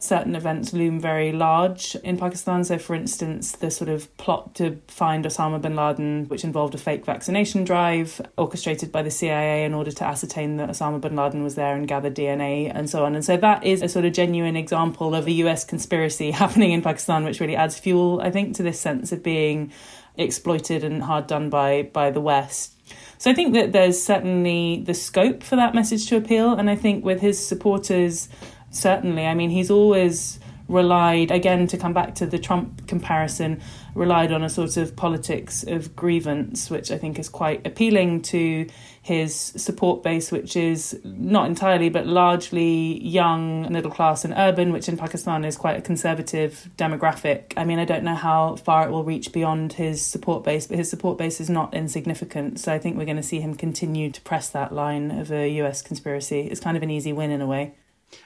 certain 0.00 0.36
events 0.36 0.72
loom 0.72 1.00
very 1.00 1.32
large 1.32 1.96
in 2.04 2.16
Pakistan. 2.16 2.62
So, 2.62 2.78
for 2.78 2.94
instance, 2.94 3.52
the 3.52 3.70
sort 3.70 3.90
of 3.90 4.14
plot 4.16 4.54
to 4.56 4.78
find 4.86 5.24
Osama 5.24 5.60
bin 5.60 5.74
Laden, 5.74 6.26
which 6.28 6.44
involved 6.44 6.74
a 6.74 6.78
fake 6.78 7.04
vaccination 7.04 7.64
drive 7.64 8.20
orchestrated 8.36 8.92
by 8.92 9.02
the 9.02 9.10
CIA 9.10 9.64
in 9.64 9.74
order 9.74 9.90
to 9.90 10.04
ascertain 10.04 10.56
that 10.58 10.70
Osama 10.70 11.00
bin 11.00 11.16
Laden 11.16 11.42
was 11.42 11.56
there 11.56 11.74
and 11.74 11.88
gather 11.88 12.10
DNA 12.10 12.70
and 12.72 12.88
so 12.88 13.04
on. 13.04 13.14
And 13.14 13.24
so, 13.24 13.36
that 13.36 13.64
is 13.64 13.82
a 13.82 13.88
sort 13.88 14.04
of 14.04 14.12
genuine 14.12 14.56
example 14.56 15.14
of 15.14 15.26
a 15.26 15.32
US 15.32 15.64
conspiracy 15.64 16.30
happening 16.42 16.72
in 16.72 16.82
Pakistan, 16.82 17.24
which 17.24 17.40
really 17.40 17.56
adds 17.56 17.78
fuel, 17.78 18.20
I 18.20 18.30
think, 18.30 18.56
to 18.56 18.62
this 18.62 18.78
sense 18.78 19.10
of 19.10 19.22
being 19.22 19.72
exploited 20.16 20.84
and 20.84 21.02
hard 21.02 21.26
done 21.26 21.50
by 21.50 21.82
by 21.92 22.10
the 22.10 22.20
West. 22.20 22.74
So 23.18 23.32
I 23.32 23.34
think 23.34 23.54
that 23.54 23.72
there's 23.72 24.00
certainly 24.00 24.82
the 24.86 24.94
scope 24.94 25.42
for 25.42 25.56
that 25.56 25.74
message 25.74 26.06
to 26.08 26.16
appeal, 26.16 26.52
and 26.54 26.70
I 26.70 26.76
think 26.76 27.04
with 27.04 27.20
his 27.20 27.44
supporters, 27.44 28.28
certainly. 28.70 29.26
I 29.26 29.34
mean, 29.34 29.50
he's 29.50 29.70
always 29.70 30.38
relied 30.68 31.30
again 31.30 31.66
to 31.66 31.78
come 31.78 31.94
back 31.94 32.14
to 32.14 32.26
the 32.26 32.38
Trump 32.38 32.86
comparison 32.86 33.60
relied 33.94 34.30
on 34.30 34.42
a 34.42 34.50
sort 34.50 34.76
of 34.76 34.94
politics 34.94 35.64
of 35.64 35.96
grievance 35.96 36.70
which 36.70 36.90
I 36.90 36.98
think 36.98 37.18
is 37.18 37.28
quite 37.28 37.66
appealing 37.66 38.22
to 38.22 38.66
his 39.00 39.34
support 39.34 40.02
base 40.02 40.30
which 40.30 40.56
is 40.56 41.00
not 41.04 41.46
entirely 41.46 41.88
but 41.88 42.06
largely 42.06 43.02
young 43.02 43.72
middle 43.72 43.90
class 43.90 44.26
and 44.26 44.34
urban 44.36 44.70
which 44.70 44.88
in 44.88 44.98
Pakistan 44.98 45.44
is 45.44 45.56
quite 45.56 45.78
a 45.78 45.82
conservative 45.82 46.68
demographic. 46.76 47.54
I 47.56 47.64
mean 47.64 47.78
I 47.78 47.86
don't 47.86 48.04
know 48.04 48.14
how 48.14 48.56
far 48.56 48.86
it 48.86 48.90
will 48.90 49.04
reach 49.04 49.32
beyond 49.32 49.72
his 49.72 50.04
support 50.04 50.44
base 50.44 50.66
but 50.66 50.76
his 50.76 50.90
support 50.90 51.16
base 51.16 51.40
is 51.40 51.48
not 51.48 51.72
insignificant 51.72 52.60
so 52.60 52.72
I 52.74 52.78
think 52.78 52.98
we're 52.98 53.06
going 53.06 53.16
to 53.16 53.22
see 53.22 53.40
him 53.40 53.54
continue 53.54 54.10
to 54.10 54.20
press 54.20 54.50
that 54.50 54.74
line 54.74 55.10
of 55.10 55.32
a 55.32 55.48
US 55.62 55.80
conspiracy. 55.80 56.40
It's 56.40 56.60
kind 56.60 56.76
of 56.76 56.82
an 56.82 56.90
easy 56.90 57.14
win 57.14 57.30
in 57.30 57.40
a 57.40 57.46
way 57.46 57.72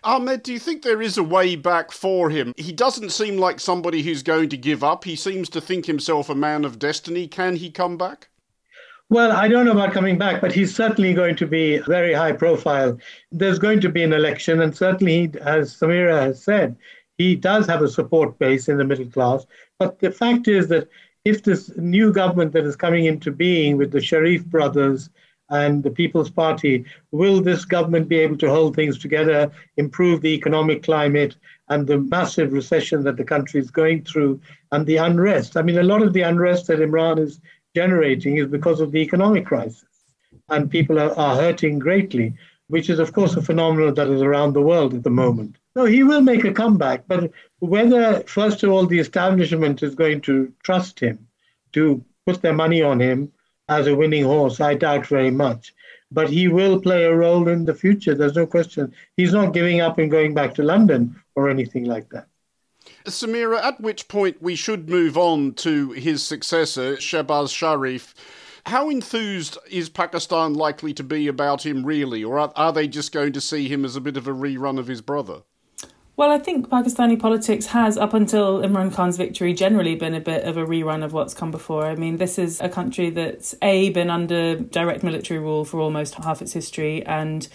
Ahmed, 0.05 0.43
do 0.43 0.53
you 0.53 0.59
think 0.59 0.83
there 0.83 1.03
is 1.03 1.19
a 1.19 1.23
way 1.23 1.57
back 1.57 1.93
for 1.93 2.31
him? 2.31 2.53
He 2.57 2.73
doesn't 2.73 3.11
seem 3.11 3.39
like 3.39 3.61
somebody 3.61 4.03
who's 4.03 4.23
going 4.23 4.49
to 4.51 4.57
give 4.57 4.83
up. 4.83 5.05
He 5.05 5.17
seems 5.17 5.49
to 5.51 5.61
think 5.61 5.87
himself 5.87 6.29
a 6.29 6.35
man 6.35 6.65
of 6.65 6.79
destiny. 6.79 7.27
Can 7.29 7.57
he 7.57 7.71
come 7.71 7.97
back? 7.97 8.29
Well, 9.11 9.33
I 9.33 9.47
don't 9.47 9.67
know 9.67 9.73
about 9.73 9.93
coming 9.93 10.17
back, 10.17 10.41
but 10.41 10.53
he's 10.53 10.75
certainly 10.75 11.13
going 11.13 11.37
to 11.37 11.47
be 11.47 11.79
very 11.81 12.15
high 12.15 12.33
profile. 12.33 12.99
There's 13.31 13.59
going 13.59 13.81
to 13.81 13.91
be 13.91 14.03
an 14.03 14.13
election, 14.13 14.61
and 14.61 14.75
certainly, 14.75 15.31
as 15.43 15.75
Samira 15.75 16.19
has 16.23 16.43
said, 16.43 16.77
he 17.19 17.37
does 17.37 17.67
have 17.67 17.83
a 17.83 17.89
support 17.89 18.39
base 18.39 18.69
in 18.69 18.79
the 18.79 18.85
middle 18.85 19.11
class. 19.11 19.45
But 19.79 19.99
the 19.99 20.11
fact 20.11 20.49
is 20.49 20.69
that 20.69 20.89
if 21.25 21.43
this 21.43 21.71
new 21.77 22.13
government 22.13 22.53
that 22.53 22.65
is 22.65 22.75
coming 22.75 23.05
into 23.05 23.31
being 23.31 23.77
with 23.77 23.93
the 23.93 24.01
Sharif 24.01 24.45
brothers 24.47 25.11
and 25.53 25.83
the 25.83 25.91
People's 25.91 26.31
Party, 26.31 26.87
will 27.11 27.43
this 27.43 27.67
government 27.67 28.09
be 28.09 28.19
able 28.19 28.39
to 28.39 28.49
hold 28.49 28.75
things 28.75 28.99
together, 28.99 29.53
improve 29.77 30.23
the 30.23 30.35
economic 30.35 30.83
climate, 30.83 31.37
and 31.69 31.87
the 31.87 31.99
massive 31.99 32.55
recession 32.55 33.05
that 33.05 33.19
the 33.19 33.25
country 33.25 33.61
is 33.61 33.71
going 33.71 34.03
through, 34.03 34.41
and 34.73 34.87
the 34.87 34.97
unrest? 34.97 35.59
I 35.59 35.63
mean, 35.63 35.77
a 35.77 35.83
lot 35.83 36.01
of 36.01 36.15
the 36.15 36.23
unrest 36.23 36.69
that 36.69 36.79
Imran 36.79 37.19
is 37.19 37.39
generating 37.77 38.39
is 38.39 38.47
because 38.47 38.81
of 38.81 38.93
the 38.93 39.01
economic 39.01 39.45
crisis, 39.45 39.85
and 40.49 40.71
people 40.71 40.99
are, 40.99 41.15
are 41.19 41.37
hurting 41.37 41.79
greatly, 41.79 42.33
which 42.69 42.89
is, 42.89 42.99
of 42.99 43.13
course, 43.13 43.37
a 43.37 43.43
phenomenon 43.43 43.93
that 43.93 44.09
is 44.09 44.23
around 44.23 44.55
the 44.55 44.63
world 44.63 44.95
at 44.95 45.03
the 45.03 45.11
moment. 45.11 45.57
No, 45.77 45.85
he 45.85 46.03
will 46.03 46.23
make 46.23 46.45
a 46.45 46.53
comeback, 46.55 47.05
but 47.07 47.31
whether, 47.59 48.23
first 48.23 48.63
of 48.63 48.71
all, 48.71 48.87
the 48.87 48.99
establishment 48.99 49.83
is 49.83 49.95
going 49.95 50.23
to 50.23 50.51
trust 50.63 50.99
him 50.99 51.29
to 51.73 52.03
put 52.25 52.41
their 52.41 52.55
money 52.55 52.83
on 52.83 53.01
him 53.01 53.31
as 53.69 53.87
a 53.87 53.95
winning 53.95 54.25
horse, 54.25 54.61
I 54.61 54.75
doubt 54.75 55.07
very 55.07 55.31
much. 55.31 55.75
But 56.11 56.29
he 56.29 56.49
will 56.49 56.81
play 56.81 57.05
a 57.05 57.15
role 57.15 57.49
in 57.49 57.65
the 57.65 57.75
future. 57.75 58.15
There's 58.15 58.37
no 58.37 58.47
question. 58.47 58.93
He's 59.17 59.33
not 59.33 59.55
giving 59.55 59.81
up 59.81 59.99
and 59.99 60.11
going 60.11 60.35
back 60.35 60.55
to 60.55 60.63
London 60.63 61.17
or 61.35 61.49
anything 61.49 61.85
like 61.85 62.11
that. 62.11 62.27
Samira, 63.07 63.63
at 63.63 63.81
which 63.81 64.09
point 64.09 64.43
we 64.43 64.55
should 64.55 64.89
move 64.89 65.17
on 65.17 65.55
to 65.55 65.93
his 65.93 66.23
successor, 66.25 66.97
Shehbaz 66.97 67.55
Sharif. 67.55 68.15
How 68.67 68.91
enthused 68.91 69.59
is 69.71 69.89
Pakistan 69.89 70.55
likely 70.55 70.95
to 70.95 71.03
be 71.03 71.27
about 71.27 71.67
him, 71.67 71.85
really? 71.85 72.23
Or 72.23 72.39
are, 72.39 72.53
are 72.55 72.73
they 72.73 72.87
just 72.87 73.11
going 73.11 73.33
to 73.33 73.41
see 73.41 73.69
him 73.69 73.85
as 73.85 73.97
a 73.97 74.01
bit 74.01 74.17
of 74.17 74.29
a 74.29 74.33
rerun 74.33 74.79
of 74.79 74.87
his 74.87 75.01
brother? 75.01 75.43
Well, 76.15 76.31
I 76.31 76.39
think 76.39 76.69
Pakistani 76.69 77.19
politics 77.19 77.67
has, 77.67 77.97
up 77.97 78.13
until 78.13 78.61
Imran 78.61 78.93
Khan's 78.93 79.17
victory, 79.17 79.55
generally 79.55 79.95
been 79.95 80.13
a 80.15 80.21
bit 80.21 80.45
of 80.45 80.59
a 80.59 80.65
rerun 80.65 81.03
of 81.03 81.15
what's 81.15 81.33
come 81.33 81.51
before. 81.51 81.87
I 81.87 81.95
mean, 81.95 82.19
this 82.19 82.39
is 82.39 82.61
a 82.61 82.69
country 82.69 83.09
that's 83.09 83.55
A, 83.63 83.89
been 83.91 84.11
under 84.11 84.57
direct 84.57 85.03
military 85.03 85.41
rule 85.41 85.65
for 85.65 85.81
almost 85.81 86.15
half 86.17 86.43
its 86.43 86.53
history, 86.53 87.03
and 87.07 87.49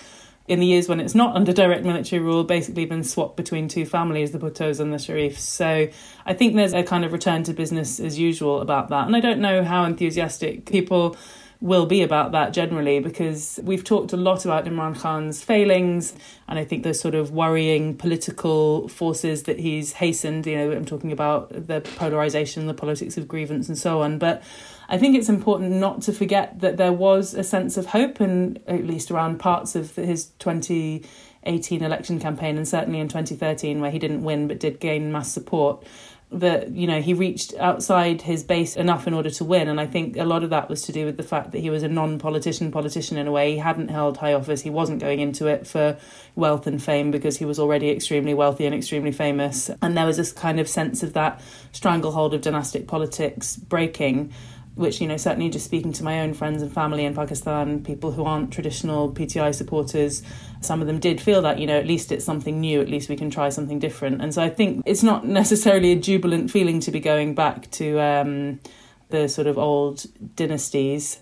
in 0.48 0.60
the 0.60 0.66
years 0.66 0.90
when 0.90 1.00
it's 1.00 1.14
not 1.14 1.36
under 1.36 1.54
direct 1.54 1.86
military 1.86 2.20
rule, 2.20 2.44
basically 2.44 2.86
been 2.86 3.04
swapped 3.04 3.38
between 3.38 3.68
two 3.68 3.86
families, 3.86 4.32
the 4.32 4.40
Bhuttos 4.40 4.80
and 4.80 4.92
the 4.92 4.98
Sharifs. 4.98 5.40
So 5.40 5.88
I 6.26 6.34
think 6.34 6.56
there's 6.56 6.74
a 6.74 6.84
kind 6.84 7.06
of 7.06 7.12
return 7.12 7.44
to 7.44 7.54
business 7.54 8.00
as 8.00 8.18
usual 8.18 8.62
about 8.62 8.90
that. 8.90 9.06
And 9.06 9.16
I 9.16 9.20
don't 9.20 9.40
know 9.40 9.64
how 9.64 9.84
enthusiastic 9.84 10.66
people 10.66 11.16
will 11.60 11.86
be 11.86 12.04
about 12.04 12.32
that 12.34 12.54
generally 12.54 13.00
because 13.00 13.60
we've 13.64 13.84
talked 13.84 14.14
a 14.14 14.18
lot 14.18 14.46
about 14.46 14.66
Imran 14.66 15.00
Khan's 15.00 15.44
failings 15.44 16.14
and 16.48 16.60
I 16.60 16.64
think 16.64 16.84
those 16.84 17.00
sort 17.00 17.16
of 17.16 17.32
worrying 17.32 17.96
political 17.98 18.88
forces 18.88 19.44
that 19.44 19.60
he's 19.60 19.94
hastened. 19.94 20.46
You 20.46 20.58
know, 20.58 20.72
I'm 20.72 20.86
talking 20.86 21.12
about 21.12 21.50
the 21.50 21.82
polarization, 21.82 22.68
the 22.68 22.74
politics 22.74 23.18
of 23.18 23.28
grievance, 23.28 23.68
and 23.68 23.78
so 23.78 24.02
on. 24.02 24.18
But 24.18 24.44
I 24.88 24.98
think 24.98 25.18
it's 25.18 25.28
important 25.30 25.72
not 25.74 26.02
to 26.04 26.14
forget 26.14 26.62
that 26.62 26.78
there 26.78 26.94
was 26.94 27.34
a 27.34 27.44
sense 27.44 27.76
of 27.76 27.88
hope, 27.88 28.22
and 28.22 28.60
at 28.68 28.86
least 28.86 29.12
around 29.12 29.40
parts 29.40 29.76
of 29.76 29.96
his 29.96 30.28
2018 30.40 31.84
election 31.84 32.20
campaign, 32.20 32.56
and 32.56 32.68
certainly 32.68 33.00
in 33.00 33.10
2013, 33.10 33.82
where 33.82 33.92
he 33.92 34.00
didn't 34.00 34.24
win 34.24 34.48
but 34.48 34.60
did 34.60 34.80
gain 34.80 35.12
mass 35.12 35.30
support 35.32 35.84
that 36.30 36.72
you 36.72 36.88
know 36.88 37.00
he 37.02 37.14
reached 37.14 37.54
outside 37.56 38.22
his 38.22 38.44
base 38.44 38.76
enough 38.76 39.08
in 39.08 39.14
order 39.14 39.30
to 39.30 39.46
win. 39.46 39.68
And 39.68 39.80
i 39.80 39.86
think 39.86 40.18
a 40.18 40.26
lot 40.26 40.44
of 40.44 40.50
that 40.50 40.70
was 40.70 40.82
to 40.84 40.92
do 40.92 41.06
with 41.06 41.16
the 41.16 41.24
fact 41.24 41.52
that 41.52 41.60
he 41.60 41.70
was 41.70 41.84
a 41.84 41.88
non-politician 41.88 42.72
politician 42.72 43.18
in 43.18 43.28
a 43.28 43.32
way. 43.32 43.54
He 43.54 43.58
hadn't 43.58 43.90
held 43.90 44.18
high 44.18 44.34
office. 44.34 44.62
He 44.62 44.70
wasn't 44.70 45.00
going 45.00 45.20
into 45.20 45.48
it 45.48 45.66
for 45.66 45.98
wealth 46.36 46.68
and 46.68 46.84
fame 46.84 47.12
because 47.12 47.38
he 47.38 47.46
was 47.46 47.60
already 47.60 47.90
extremely 47.90 48.34
wealthy 48.34 48.66
and 48.66 48.76
extremely 48.76 49.12
famous. 49.12 49.70
And 49.82 49.98
there 49.98 50.06
was 50.06 50.18
this 50.18 50.34
kind 50.34 50.60
of 50.60 50.68
sense 50.68 51.02
of 51.02 51.14
that 51.14 51.42
stranglehold 51.72 52.34
of 52.34 52.42
dynastic 52.42 52.88
politics 52.88 53.56
breaking 53.56 54.34
which 54.78 55.02
you 55.02 55.08
know 55.08 55.18
certainly 55.18 55.50
just 55.50 55.66
speaking 55.66 55.92
to 55.92 56.04
my 56.04 56.22
own 56.22 56.34
friends 56.34 56.62
and 56.62 56.72
family 56.72 57.04
in 57.04 57.16
Pakistan, 57.16 57.84
people 57.84 58.12
who 58.12 58.24
aren't 58.24 58.54
traditional 58.54 59.12
PTI 59.12 59.54
supporters, 59.54 60.22
some 60.62 60.82
of 60.82 60.88
them 60.88 61.00
did 61.00 61.20
feel 61.20 61.42
that 61.42 61.60
you 61.60 61.68
know 61.68 61.78
at 61.78 61.88
least 61.88 62.12
it's 62.12 62.24
something 62.24 62.62
new, 62.62 62.80
at 62.80 62.88
least 62.88 63.10
we 63.10 63.16
can 63.16 63.30
try 63.30 63.50
something 63.50 63.80
different. 63.80 64.22
And 64.22 64.34
so 64.34 64.42
I 64.42 64.50
think 64.50 64.84
it's 64.86 65.04
not 65.04 65.26
necessarily 65.26 65.92
a 65.92 65.96
jubilant 65.96 66.52
feeling 66.52 66.80
to 66.82 66.92
be 66.92 67.00
going 67.00 67.34
back 67.34 67.70
to 67.72 68.00
um, 68.00 68.60
the 69.10 69.28
sort 69.28 69.48
of 69.48 69.58
old 69.58 70.06
dynasties. 70.36 71.20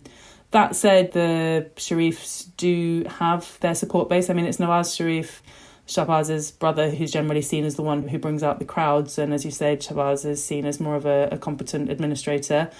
That 0.51 0.75
said, 0.75 1.13
the 1.13 1.69
Sharifs 1.75 2.49
do 2.57 3.05
have 3.19 3.57
their 3.61 3.75
support 3.75 4.09
base. 4.09 4.29
I 4.29 4.33
mean, 4.33 4.45
it's 4.45 4.57
Nawaz 4.57 4.95
Sharif. 4.95 5.41
Shahbaz's 5.87 6.49
brother, 6.49 6.89
who's 6.89 7.11
generally 7.11 7.43
seen 7.43 7.63
as 7.63 7.75
the 7.75 7.83
one 7.83 8.07
who 8.07 8.17
brings 8.17 8.41
out 8.41 8.57
the 8.57 8.65
crowds, 8.65 9.19
and 9.19 9.31
as 9.31 9.45
you 9.45 9.51
said, 9.51 9.81
Shahbaz 9.81 10.25
is 10.25 10.43
seen 10.43 10.65
as 10.65 10.79
more 10.79 10.95
of 10.95 11.05
a, 11.05 11.29
a 11.31 11.37
competent 11.37 11.91
administrator 11.91 12.71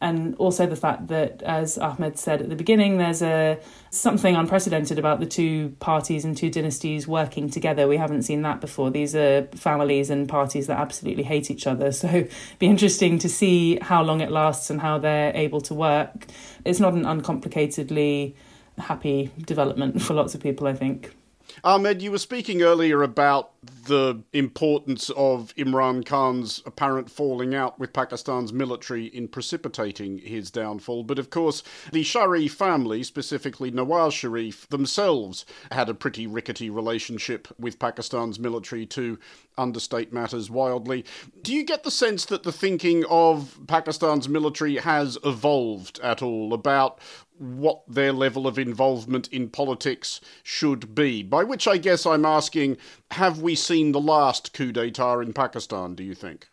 and 0.00 0.34
also 0.36 0.66
the 0.66 0.76
fact 0.76 1.08
that, 1.08 1.42
as 1.42 1.78
Ahmed 1.78 2.18
said 2.18 2.42
at 2.42 2.50
the 2.50 2.56
beginning, 2.56 2.98
there's 2.98 3.22
a 3.22 3.58
something 3.90 4.34
unprecedented 4.34 4.98
about 4.98 5.20
the 5.20 5.26
two 5.26 5.70
parties 5.80 6.24
and 6.24 6.36
two 6.36 6.50
dynasties 6.50 7.06
working 7.06 7.48
together. 7.48 7.86
We 7.88 7.96
haven't 7.96 8.22
seen 8.22 8.42
that 8.42 8.60
before. 8.60 8.90
These 8.90 9.14
are 9.14 9.46
families 9.54 10.10
and 10.10 10.28
parties 10.28 10.66
that 10.66 10.78
absolutely 10.78 11.22
hate 11.22 11.50
each 11.50 11.66
other. 11.66 11.92
So, 11.92 12.26
be 12.58 12.66
interesting 12.66 13.18
to 13.20 13.28
see 13.28 13.78
how 13.80 14.02
long 14.02 14.20
it 14.20 14.30
lasts 14.30 14.68
and 14.68 14.80
how 14.80 14.98
they're 14.98 15.34
able 15.34 15.60
to 15.62 15.74
work. 15.74 16.26
It's 16.64 16.80
not 16.80 16.94
an 16.94 17.04
uncomplicatedly 17.04 18.34
happy 18.78 19.30
development 19.38 20.02
for 20.02 20.14
lots 20.14 20.34
of 20.34 20.42
people, 20.42 20.66
I 20.66 20.74
think. 20.74 21.14
Ahmed, 21.62 22.02
you 22.02 22.10
were 22.10 22.18
speaking 22.18 22.62
earlier 22.62 23.02
about 23.02 23.50
the 23.86 24.22
importance 24.32 25.10
of 25.10 25.54
Imran 25.56 26.04
Khan's 26.04 26.62
apparent 26.66 27.10
falling 27.10 27.54
out 27.54 27.78
with 27.78 27.92
Pakistan's 27.92 28.52
military 28.52 29.06
in 29.06 29.28
precipitating 29.28 30.18
his 30.18 30.50
downfall. 30.50 31.04
But 31.04 31.18
of 31.18 31.30
course, 31.30 31.62
the 31.92 32.02
Sharif 32.02 32.54
family, 32.54 33.02
specifically 33.02 33.70
Nawaz 33.70 34.12
Sharif, 34.12 34.68
themselves 34.68 35.44
had 35.70 35.88
a 35.88 35.94
pretty 35.94 36.26
rickety 36.26 36.70
relationship 36.70 37.48
with 37.58 37.78
Pakistan's 37.78 38.38
military 38.38 38.86
to 38.86 39.18
understate 39.56 40.12
matters 40.12 40.50
wildly. 40.50 41.04
Do 41.42 41.54
you 41.54 41.64
get 41.64 41.84
the 41.84 41.90
sense 41.90 42.24
that 42.26 42.42
the 42.42 42.52
thinking 42.52 43.04
of 43.08 43.58
Pakistan's 43.66 44.28
military 44.28 44.76
has 44.76 45.18
evolved 45.24 46.00
at 46.00 46.22
all 46.22 46.52
about 46.52 46.98
what 47.38 47.82
their 47.88 48.12
level 48.12 48.46
of 48.46 48.58
involvement 48.58 49.28
in 49.28 49.48
politics 49.48 50.20
should 50.42 50.94
be. 50.94 51.22
By 51.22 51.44
which 51.44 51.66
I 51.66 51.76
guess 51.76 52.06
I'm 52.06 52.24
asking, 52.24 52.76
have 53.10 53.40
we 53.40 53.54
seen 53.54 53.92
the 53.92 54.00
last 54.00 54.52
coup 54.52 54.72
d'etat 54.72 55.20
in 55.20 55.32
Pakistan, 55.32 55.94
do 55.94 56.04
you 56.04 56.14
think? 56.14 56.48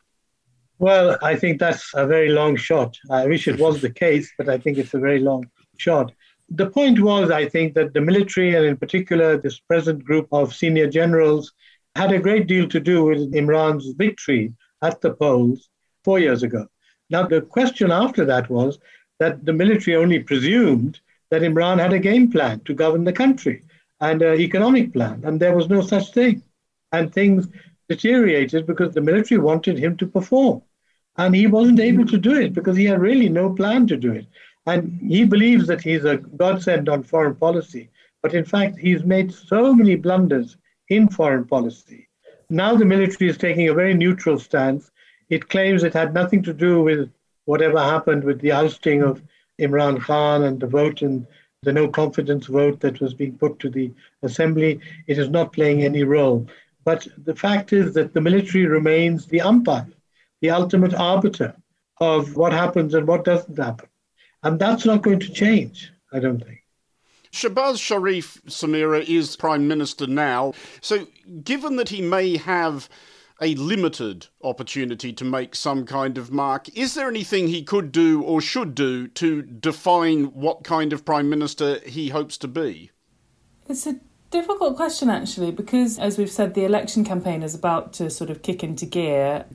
Well, 0.79 1.17
I 1.21 1.35
think 1.35 1.59
that's 1.59 1.91
a 1.93 2.07
very 2.07 2.29
long 2.29 2.55
shot. 2.55 2.97
I 3.11 3.27
wish 3.27 3.47
it 3.47 3.59
was 3.59 3.81
the 3.81 3.91
case, 3.91 4.31
but 4.37 4.49
I 4.49 4.57
think 4.57 4.79
it's 4.79 4.95
a 4.95 4.99
very 4.99 5.19
long 5.19 5.45
shot. 5.77 6.11
The 6.49 6.69
point 6.69 6.99
was, 6.99 7.29
I 7.29 7.47
think, 7.47 7.75
that 7.75 7.93
the 7.93 8.01
military, 8.01 8.55
and 8.55 8.65
in 8.65 8.77
particular 8.77 9.37
this 9.37 9.59
present 9.59 10.03
group 10.03 10.27
of 10.31 10.55
senior 10.55 10.89
generals, 10.89 11.53
had 11.95 12.11
a 12.11 12.19
great 12.19 12.47
deal 12.47 12.67
to 12.69 12.79
do 12.79 13.05
with 13.05 13.33
Imran's 13.33 13.93
victory 13.95 14.53
at 14.81 15.01
the 15.01 15.13
polls 15.13 15.69
four 16.03 16.19
years 16.19 16.41
ago. 16.41 16.65
Now, 17.11 17.27
the 17.27 17.41
question 17.41 17.91
after 17.91 18.25
that 18.25 18.49
was 18.49 18.79
that 19.21 19.45
the 19.45 19.53
military 19.53 19.95
only 19.95 20.19
presumed 20.19 20.99
that 21.29 21.43
Imran 21.43 21.77
had 21.79 21.93
a 21.93 22.05
game 22.09 22.31
plan 22.31 22.59
to 22.61 22.73
govern 22.73 23.03
the 23.03 23.19
country 23.23 23.61
and 23.99 24.19
an 24.23 24.39
economic 24.39 24.91
plan, 24.93 25.21
and 25.23 25.39
there 25.39 25.55
was 25.55 25.69
no 25.69 25.81
such 25.81 26.11
thing. 26.11 26.41
And 26.91 27.13
things 27.13 27.47
deteriorated 27.87 28.65
because 28.65 28.95
the 28.95 29.07
military 29.09 29.39
wanted 29.39 29.77
him 29.77 29.95
to 29.97 30.07
perform. 30.07 30.63
And 31.17 31.35
he 31.35 31.45
wasn't 31.45 31.79
able 31.79 32.07
to 32.07 32.17
do 32.17 32.33
it 32.33 32.55
because 32.55 32.75
he 32.75 32.85
had 32.85 32.99
really 32.99 33.29
no 33.29 33.53
plan 33.53 33.85
to 33.87 33.95
do 33.95 34.11
it. 34.11 34.25
And 34.65 34.99
he 35.15 35.23
believes 35.23 35.67
that 35.67 35.81
he's 35.81 36.05
a 36.05 36.17
godsend 36.17 36.89
on 36.89 37.03
foreign 37.03 37.35
policy. 37.35 37.91
But 38.23 38.33
in 38.33 38.43
fact, 38.43 38.79
he's 38.79 39.03
made 39.03 39.31
so 39.31 39.75
many 39.75 39.95
blunders 39.97 40.57
in 40.89 41.07
foreign 41.09 41.45
policy. 41.45 42.07
Now 42.49 42.75
the 42.75 42.85
military 42.85 43.29
is 43.29 43.37
taking 43.37 43.69
a 43.69 43.79
very 43.81 43.93
neutral 43.93 44.39
stance. 44.39 44.89
It 45.29 45.49
claims 45.49 45.83
it 45.83 45.93
had 45.93 46.11
nothing 46.15 46.41
to 46.43 46.53
do 46.53 46.81
with 46.81 47.11
whatever 47.45 47.79
happened 47.79 48.23
with 48.23 48.39
the 48.41 48.51
ousting 48.51 49.01
of 49.01 49.21
Imran 49.59 50.01
Khan 50.01 50.43
and 50.43 50.59
the 50.59 50.67
vote 50.67 51.01
and 51.01 51.25
the 51.63 51.71
no 51.71 51.87
confidence 51.87 52.47
vote 52.47 52.79
that 52.79 52.99
was 52.99 53.13
being 53.13 53.37
put 53.37 53.59
to 53.59 53.69
the 53.69 53.91
assembly, 54.23 54.79
it 55.07 55.19
is 55.19 55.29
not 55.29 55.53
playing 55.53 55.83
any 55.83 56.03
role. 56.03 56.47
But 56.83 57.07
the 57.17 57.35
fact 57.35 57.71
is 57.71 57.93
that 57.93 58.13
the 58.13 58.21
military 58.21 58.65
remains 58.65 59.27
the 59.27 59.41
umpire, 59.41 59.87
the 60.41 60.49
ultimate 60.49 60.95
arbiter 60.95 61.55
of 61.99 62.35
what 62.35 62.51
happens 62.51 62.95
and 62.95 63.07
what 63.07 63.25
doesn't 63.25 63.57
happen. 63.57 63.87
And 64.41 64.59
that's 64.59 64.85
not 64.85 65.03
going 65.03 65.19
to 65.19 65.31
change, 65.31 65.93
I 66.11 66.19
don't 66.19 66.43
think. 66.43 66.63
Shahbaz 67.31 67.79
Sharif, 67.79 68.41
Samira, 68.47 69.03
is 69.07 69.35
Prime 69.35 69.67
Minister 69.67 70.07
now. 70.07 70.53
So, 70.81 71.07
given 71.43 71.77
that 71.77 71.89
he 71.89 72.01
may 72.01 72.37
have 72.37 72.89
a 73.41 73.55
limited 73.55 74.27
opportunity 74.43 75.11
to 75.11 75.25
make 75.25 75.55
some 75.55 75.85
kind 75.85 76.17
of 76.17 76.31
mark. 76.31 76.69
Is 76.77 76.93
there 76.93 77.09
anything 77.09 77.47
he 77.47 77.63
could 77.63 77.91
do 77.91 78.21
or 78.21 78.39
should 78.39 78.75
do 78.75 79.07
to 79.09 79.41
define 79.41 80.25
what 80.25 80.63
kind 80.63 80.93
of 80.93 81.03
Prime 81.03 81.29
Minister 81.29 81.79
he 81.79 82.09
hopes 82.09 82.37
to 82.37 82.47
be? 82.47 82.91
It's 83.67 83.87
a 83.87 83.99
difficult 84.29 84.75
question, 84.75 85.09
actually, 85.09 85.51
because 85.51 85.97
as 85.97 86.17
we've 86.17 86.29
said, 86.29 86.53
the 86.53 86.65
election 86.65 87.03
campaign 87.03 87.41
is 87.41 87.55
about 87.55 87.93
to 87.93 88.09
sort 88.09 88.29
of 88.29 88.43
kick 88.43 88.63
into 88.63 88.85
gear. 88.85 89.45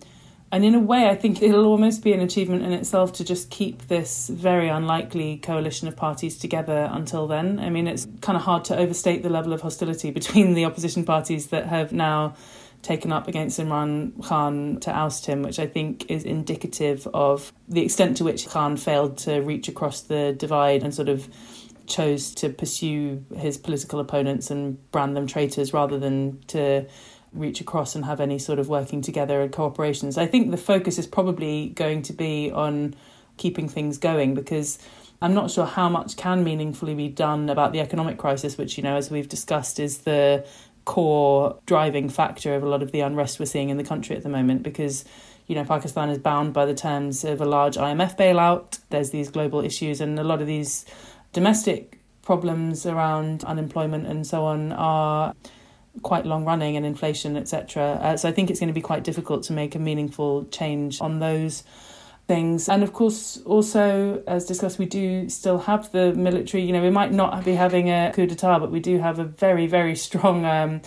And 0.52 0.64
in 0.64 0.74
a 0.74 0.80
way, 0.80 1.08
I 1.08 1.16
think 1.16 1.42
it'll 1.42 1.66
almost 1.66 2.02
be 2.02 2.12
an 2.12 2.20
achievement 2.20 2.62
in 2.64 2.72
itself 2.72 3.12
to 3.14 3.24
just 3.24 3.50
keep 3.50 3.88
this 3.88 4.28
very 4.28 4.68
unlikely 4.68 5.38
coalition 5.38 5.88
of 5.88 5.96
parties 5.96 6.38
together 6.38 6.88
until 6.92 7.26
then. 7.26 7.58
I 7.58 7.68
mean, 7.68 7.86
it's 7.88 8.06
kind 8.20 8.36
of 8.36 8.42
hard 8.42 8.64
to 8.66 8.76
overstate 8.76 9.22
the 9.22 9.28
level 9.28 9.52
of 9.52 9.60
hostility 9.60 10.10
between 10.20 10.54
the 10.54 10.64
opposition 10.64 11.04
parties 11.04 11.48
that 11.48 11.66
have 11.66 11.92
now 11.92 12.34
taken 12.86 13.10
up 13.10 13.26
against 13.26 13.58
Imran 13.58 14.24
Khan 14.24 14.78
to 14.80 14.96
oust 14.96 15.26
him, 15.26 15.42
which 15.42 15.58
I 15.58 15.66
think 15.66 16.08
is 16.08 16.22
indicative 16.22 17.08
of 17.12 17.52
the 17.68 17.84
extent 17.84 18.16
to 18.18 18.24
which 18.24 18.46
Khan 18.46 18.76
failed 18.76 19.18
to 19.18 19.40
reach 19.40 19.66
across 19.66 20.02
the 20.02 20.32
divide 20.32 20.84
and 20.84 20.94
sort 20.94 21.08
of 21.08 21.28
chose 21.88 22.32
to 22.36 22.48
pursue 22.48 23.24
his 23.36 23.58
political 23.58 23.98
opponents 23.98 24.52
and 24.52 24.78
brand 24.92 25.16
them 25.16 25.26
traitors 25.26 25.72
rather 25.72 25.98
than 25.98 26.40
to 26.46 26.86
reach 27.32 27.60
across 27.60 27.96
and 27.96 28.04
have 28.04 28.20
any 28.20 28.38
sort 28.38 28.60
of 28.60 28.68
working 28.68 29.02
together 29.02 29.42
and 29.42 29.52
cooperation. 29.52 30.12
So 30.12 30.22
I 30.22 30.26
think 30.26 30.52
the 30.52 30.56
focus 30.56 30.96
is 30.96 31.08
probably 31.08 31.70
going 31.70 32.02
to 32.02 32.12
be 32.12 32.52
on 32.52 32.94
keeping 33.36 33.68
things 33.68 33.98
going 33.98 34.34
because 34.34 34.78
I'm 35.20 35.34
not 35.34 35.50
sure 35.50 35.66
how 35.66 35.88
much 35.88 36.16
can 36.16 36.44
meaningfully 36.44 36.94
be 36.94 37.08
done 37.08 37.48
about 37.48 37.72
the 37.72 37.80
economic 37.80 38.18
crisis, 38.18 38.56
which, 38.56 38.76
you 38.76 38.84
know, 38.84 38.96
as 38.96 39.10
we've 39.10 39.28
discussed, 39.28 39.80
is 39.80 39.98
the 39.98 40.46
core 40.86 41.58
driving 41.66 42.08
factor 42.08 42.54
of 42.54 42.62
a 42.62 42.68
lot 42.68 42.82
of 42.82 42.92
the 42.92 43.00
unrest 43.00 43.38
we're 43.38 43.44
seeing 43.44 43.68
in 43.68 43.76
the 43.76 43.84
country 43.84 44.16
at 44.16 44.22
the 44.22 44.28
moment 44.30 44.62
because 44.62 45.04
you 45.46 45.54
know 45.54 45.64
Pakistan 45.64 46.08
is 46.08 46.18
bound 46.18 46.54
by 46.54 46.64
the 46.64 46.74
terms 46.74 47.24
of 47.24 47.42
a 47.42 47.44
large 47.44 47.76
IMF 47.76 48.16
bailout. 48.16 48.78
There's 48.88 49.10
these 49.10 49.28
global 49.28 49.60
issues 49.60 50.00
and 50.00 50.18
a 50.18 50.24
lot 50.24 50.40
of 50.40 50.46
these 50.46 50.86
domestic 51.34 52.00
problems 52.22 52.86
around 52.86 53.44
unemployment 53.44 54.06
and 54.06 54.26
so 54.26 54.44
on 54.44 54.72
are 54.72 55.34
quite 56.02 56.24
long 56.24 56.44
running 56.44 56.76
and 56.76 56.84
inflation 56.84 57.36
etc 57.36 57.98
uh, 58.02 58.16
so 58.16 58.28
I 58.28 58.32
think 58.32 58.50
it's 58.50 58.60
going 58.60 58.68
to 58.68 58.74
be 58.74 58.80
quite 58.80 59.04
difficult 59.04 59.44
to 59.44 59.52
make 59.52 59.74
a 59.74 59.78
meaningful 59.78 60.44
change 60.46 61.00
on 61.00 61.20
those 61.20 61.62
things. 62.26 62.68
And 62.68 62.82
of 62.82 62.92
course, 62.92 63.40
also, 63.44 64.22
as 64.26 64.46
discussed, 64.46 64.78
we 64.78 64.86
do 64.86 65.28
still 65.28 65.58
have 65.58 65.92
the 65.92 66.12
military. 66.14 66.64
You 66.64 66.72
know, 66.72 66.82
we 66.82 66.90
might 66.90 67.12
not 67.12 67.44
be 67.44 67.54
having 67.54 67.88
a 67.88 68.12
coup 68.14 68.26
d'etat, 68.26 68.58
but 68.58 68.70
we 68.70 68.80
do 68.80 68.98
have 68.98 69.18
a 69.18 69.24
very, 69.24 69.66
very 69.66 69.96
strong. 69.96 70.44
Um, 70.44 70.80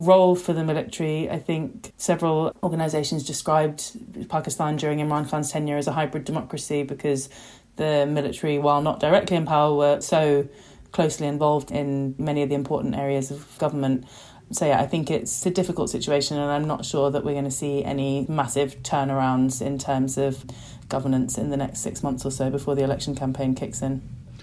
role 0.00 0.34
for 0.34 0.52
the 0.52 0.64
military. 0.64 1.30
I 1.30 1.38
think 1.38 1.92
several 1.96 2.54
organisations 2.62 3.24
described 3.24 4.28
Pakistan 4.28 4.76
during 4.76 4.98
Imran 4.98 5.28
Khan's 5.28 5.50
tenure 5.50 5.76
as 5.76 5.86
a 5.86 5.92
hybrid 5.92 6.24
democracy 6.24 6.82
because 6.82 7.28
the 7.76 8.06
military, 8.06 8.58
while 8.58 8.82
not 8.82 9.00
directly 9.00 9.36
in 9.36 9.46
power, 9.46 9.74
were 9.74 10.00
so 10.00 10.48
closely 10.92 11.26
involved 11.26 11.70
in 11.70 12.14
many 12.18 12.42
of 12.42 12.48
the 12.48 12.54
important 12.54 12.94
areas 12.94 13.30
of 13.30 13.58
government. 13.58 14.04
So, 14.52 14.66
yeah, 14.66 14.80
I 14.80 14.86
think 14.86 15.10
it's 15.10 15.44
a 15.46 15.50
difficult 15.50 15.90
situation, 15.90 16.38
and 16.38 16.50
I'm 16.50 16.66
not 16.66 16.84
sure 16.84 17.10
that 17.10 17.24
we're 17.24 17.32
going 17.32 17.44
to 17.44 17.50
see 17.50 17.82
any 17.82 18.26
massive 18.28 18.82
turnarounds 18.82 19.60
in 19.60 19.78
terms 19.78 20.18
of 20.18 20.44
governance 20.88 21.38
in 21.38 21.50
the 21.50 21.56
next 21.56 21.80
six 21.80 22.02
months 22.02 22.24
or 22.24 22.30
so 22.30 22.50
before 22.50 22.74
the 22.74 22.82
election 22.82 23.14
campaign 23.14 23.54
kicks 23.54 23.82
in. 23.82 24.02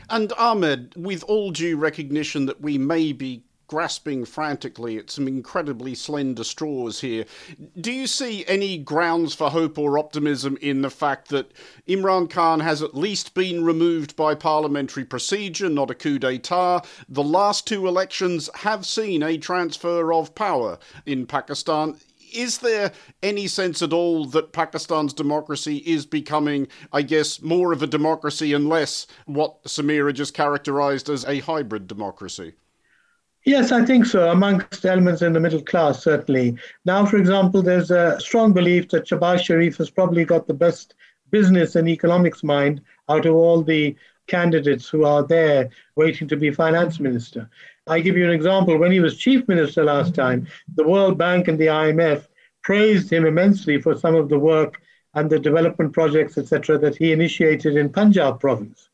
And 0.10 0.34
Ahmed, 0.34 0.93
with 0.95 1.23
all 1.23 1.51
due 1.51 1.77
recognition 1.77 2.45
that 2.47 2.62
we 2.62 2.77
may 2.77 3.13
be 3.13 3.43
grasping 3.71 4.25
frantically 4.25 4.97
at 4.97 5.10
some 5.10 5.30
incredibly 5.30 5.95
slender 5.95 6.43
straws 6.43 6.99
here. 6.99 7.23
Do 7.80 7.89
you 7.89 8.06
see 8.06 8.45
any 8.45 8.77
grounds 8.77 9.34
for 9.34 9.49
hope 9.49 9.77
or 9.77 9.97
optimism 9.97 10.58
in 10.60 10.82
the 10.82 10.89
fact 10.89 11.30
that 11.30 11.54
Imran 11.88 12.30
Khan 12.30 12.60
has 12.60 12.82
at 12.82 12.95
least 12.95 13.34
been 13.34 13.63
removed 13.63 14.17
by 14.17 14.36
parliamentary 14.36 15.06
procedure, 15.06 15.69
not 15.69 15.89
a 15.89 15.95
coup 15.95 16.19
d'etat? 16.19 16.82
The 17.08 17.23
last 17.23 17.65
two 17.65 17.88
elections 17.88 18.49
have 18.56 18.86
seen 18.86 19.23
a 19.23 19.38
transfer 19.38 20.12
of 20.12 20.36
power 20.36 20.77
in 21.06 21.25
Pakistan 21.25 21.95
is 22.34 22.60
there 22.60 22.91
any 23.22 23.48
sense 23.48 23.82
at 23.82 23.94
all 23.94 24.26
that 24.28 24.54
Pakistan's 24.54 25.13
democracy 25.13 25.78
is 25.78 26.06
becoming, 26.06 26.67
I 26.91 27.02
guess, 27.02 27.41
more 27.41 27.72
of 27.72 27.84
a 27.84 27.88
democracy 27.88 28.54
and 28.54 28.70
less 28.70 29.08
what 29.26 29.63
Samira 29.63 30.13
just 30.13 30.34
characterized 30.34 31.10
as 31.10 31.26
a 31.26 31.39
hybrid 31.39 31.88
democracy? 31.88 32.54
Yes, 33.46 33.72
I 33.72 33.84
think 33.84 34.06
so, 34.06 34.30
amongst 34.30 34.86
elements 34.86 35.24
in 35.24 35.34
the 35.34 35.39
middle 35.39 35.63
class, 35.63 36.04
certainly. 36.04 36.58
Now, 36.86 37.06
for 37.08 37.17
example, 37.17 37.63
there's 37.63 37.89
a 37.89 38.20
strong 38.20 38.54
belief 38.54 38.89
that 38.89 39.08
Shehbaz 39.08 39.44
Sharif 39.44 39.78
has 39.78 39.89
probably 39.89 40.26
got 40.26 40.48
the 40.48 40.54
best 40.54 40.94
business 41.32 41.76
and 41.76 41.89
economics 41.89 42.44
mind 42.44 42.82
out 43.10 43.26
of 43.26 43.34
all 43.34 43.63
the 43.63 43.96
candidates 44.28 44.88
who 44.88 45.06
are 45.06 45.24
there 45.24 45.70
waiting 45.96 46.28
to 46.28 46.38
be 46.38 46.52
finance 46.52 47.00
minister. 47.00 47.50
I 47.88 48.00
give 48.00 48.15
you 48.15 48.26
an 48.26 48.34
example. 48.34 48.78
When 48.78 48.91
he 48.91 49.00
was 49.00 49.17
chief 49.17 49.48
minister 49.48 49.84
last 49.84 50.13
time, 50.13 50.48
the 50.76 50.88
World 50.88 51.17
Bank 51.17 51.48
and 51.48 51.58
the 51.58 51.67
IMF 51.67 52.28
praised 52.62 53.12
him 53.12 53.26
immensely 53.26 53.82
for 53.82 53.96
some 53.96 54.15
of 54.15 54.30
the 54.30 54.38
work 54.39 54.82
and 55.15 55.30
the 55.30 55.39
development 55.39 55.94
projects, 55.94 56.38
etc., 56.38 56.78
that 56.78 56.96
he 56.96 57.12
initiated 57.12 57.76
in 57.76 57.89
Punjab 57.89 58.39
province. 58.39 58.89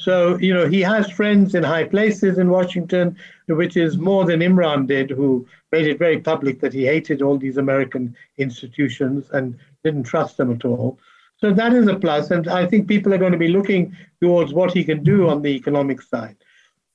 So, 0.00 0.38
you 0.38 0.54
know, 0.54 0.66
he 0.66 0.80
has 0.80 1.10
friends 1.10 1.54
in 1.54 1.62
high 1.62 1.84
places 1.84 2.38
in 2.38 2.48
Washington, 2.48 3.16
which 3.46 3.76
is 3.76 3.98
more 3.98 4.24
than 4.24 4.40
Imran 4.40 4.86
did, 4.86 5.10
who 5.10 5.46
made 5.72 5.86
it 5.86 5.98
very 5.98 6.18
public 6.18 6.60
that 6.60 6.72
he 6.72 6.86
hated 6.86 7.20
all 7.20 7.36
these 7.36 7.58
American 7.58 8.16
institutions 8.38 9.28
and 9.32 9.58
didn't 9.84 10.04
trust 10.04 10.38
them 10.38 10.50
at 10.50 10.64
all. 10.64 10.98
So 11.36 11.52
that 11.52 11.74
is 11.74 11.86
a. 11.86 11.96
And 12.34 12.48
I 12.48 12.66
think 12.66 12.88
people 12.88 13.12
are 13.12 13.18
going 13.18 13.32
to 13.32 13.38
be 13.38 13.48
looking 13.48 13.94
towards 14.22 14.54
what 14.54 14.72
he 14.72 14.84
can 14.84 15.04
do 15.04 15.28
on 15.28 15.42
the 15.42 15.50
economic 15.50 16.00
side. 16.00 16.36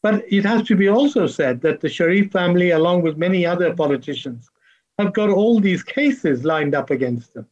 But 0.02 0.24
it 0.32 0.46
has 0.46 0.64
to 0.68 0.76
be 0.76 0.88
also 0.88 1.26
said 1.28 1.62
that 1.62 1.82
the 1.82 1.90
Sharif 1.90 2.32
family, 2.32 2.72
along 2.72 3.02
with 3.02 3.18
many 3.18 3.46
other 3.46 3.74
politicians, 3.74 4.50
have 5.00 5.14
got 5.14 5.30
all 5.30 5.60
these 5.60 5.84
cases 5.84 6.44
lined 6.46 6.76
up 6.76 6.90
against 6.90 7.34
them. 7.34 7.48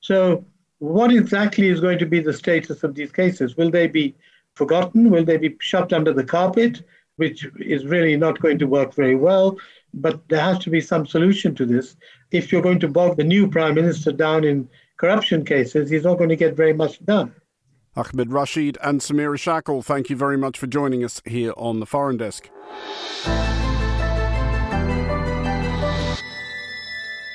So, 0.00 0.44
what 0.78 1.12
exactly 1.12 1.68
is 1.68 1.80
going 1.80 1.98
to 1.98 2.06
be 2.06 2.20
the 2.20 2.32
status 2.32 2.82
of 2.82 2.94
these 2.94 3.12
cases? 3.12 3.56
Will 3.56 3.70
they 3.70 3.86
be 3.86 4.14
forgotten? 4.54 5.10
Will 5.10 5.24
they 5.24 5.36
be 5.36 5.56
shoved 5.60 5.92
under 5.92 6.12
the 6.12 6.24
carpet, 6.24 6.82
which 7.16 7.46
is 7.58 7.84
really 7.84 8.16
not 8.16 8.40
going 8.40 8.58
to 8.60 8.66
work 8.66 8.94
very 8.94 9.16
well? 9.16 9.58
But 9.92 10.26
there 10.28 10.40
has 10.40 10.58
to 10.60 10.70
be 10.70 10.80
some 10.80 11.06
solution 11.06 11.54
to 11.56 11.66
this. 11.66 11.96
If 12.30 12.50
you're 12.50 12.62
going 12.62 12.80
to 12.80 12.88
bog 12.88 13.16
the 13.16 13.24
new 13.24 13.48
prime 13.48 13.74
minister 13.74 14.12
down 14.12 14.44
in 14.44 14.68
corruption 14.96 15.44
cases, 15.44 15.90
he's 15.90 16.04
not 16.04 16.18
going 16.18 16.30
to 16.30 16.36
get 16.36 16.56
very 16.56 16.72
much 16.72 17.04
done. 17.04 17.34
Ahmed 17.96 18.32
Rashid 18.32 18.78
and 18.82 19.00
Samira 19.00 19.38
Shackle, 19.38 19.82
thank 19.82 20.10
you 20.10 20.16
very 20.16 20.36
much 20.36 20.58
for 20.58 20.66
joining 20.66 21.04
us 21.04 21.20
here 21.24 21.52
on 21.56 21.80
the 21.80 21.86
Foreign 21.86 22.16
Desk. 22.16 22.48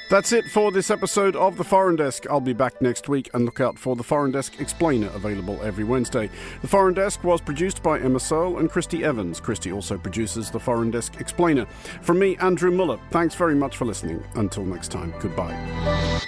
That's 0.08 0.32
it 0.32 0.46
for 0.46 0.72
this 0.72 0.92
episode 0.92 1.36
of 1.36 1.58
The 1.58 1.64
Foreign 1.64 1.96
Desk. 1.96 2.30
I'll 2.30 2.40
be 2.40 2.54
back 2.54 2.80
next 2.80 3.10
week 3.10 3.30
and 3.34 3.44
look 3.44 3.60
out 3.60 3.78
for 3.78 3.96
The 3.96 4.04
Foreign 4.04 4.32
Desk 4.32 4.62
Explainer 4.62 5.10
available 5.16 5.60
every 5.64 5.84
Wednesday. 5.84 6.30
The 6.62 6.68
Foreign 6.68 6.94
Desk 6.94 7.24
was 7.24 7.42
produced 7.42 7.82
by 7.82 8.00
Emma 8.00 8.20
Searle 8.20 8.60
and 8.60 8.70
Christy 8.70 9.04
Evans. 9.04 9.40
Christy 9.40 9.72
also 9.72 9.98
produces 9.98 10.52
The 10.52 10.60
Foreign 10.60 10.92
Desk 10.92 11.20
Explainer. 11.20 11.66
From 12.02 12.20
me, 12.20 12.38
Andrew 12.38 12.70
Mueller, 12.70 13.00
thanks 13.10 13.34
very 13.34 13.56
much 13.56 13.78
for 13.78 13.86
listening. 13.86 14.24
Until 14.36 14.64
next 14.64 14.92
time, 14.92 15.12
goodbye. 15.20 16.22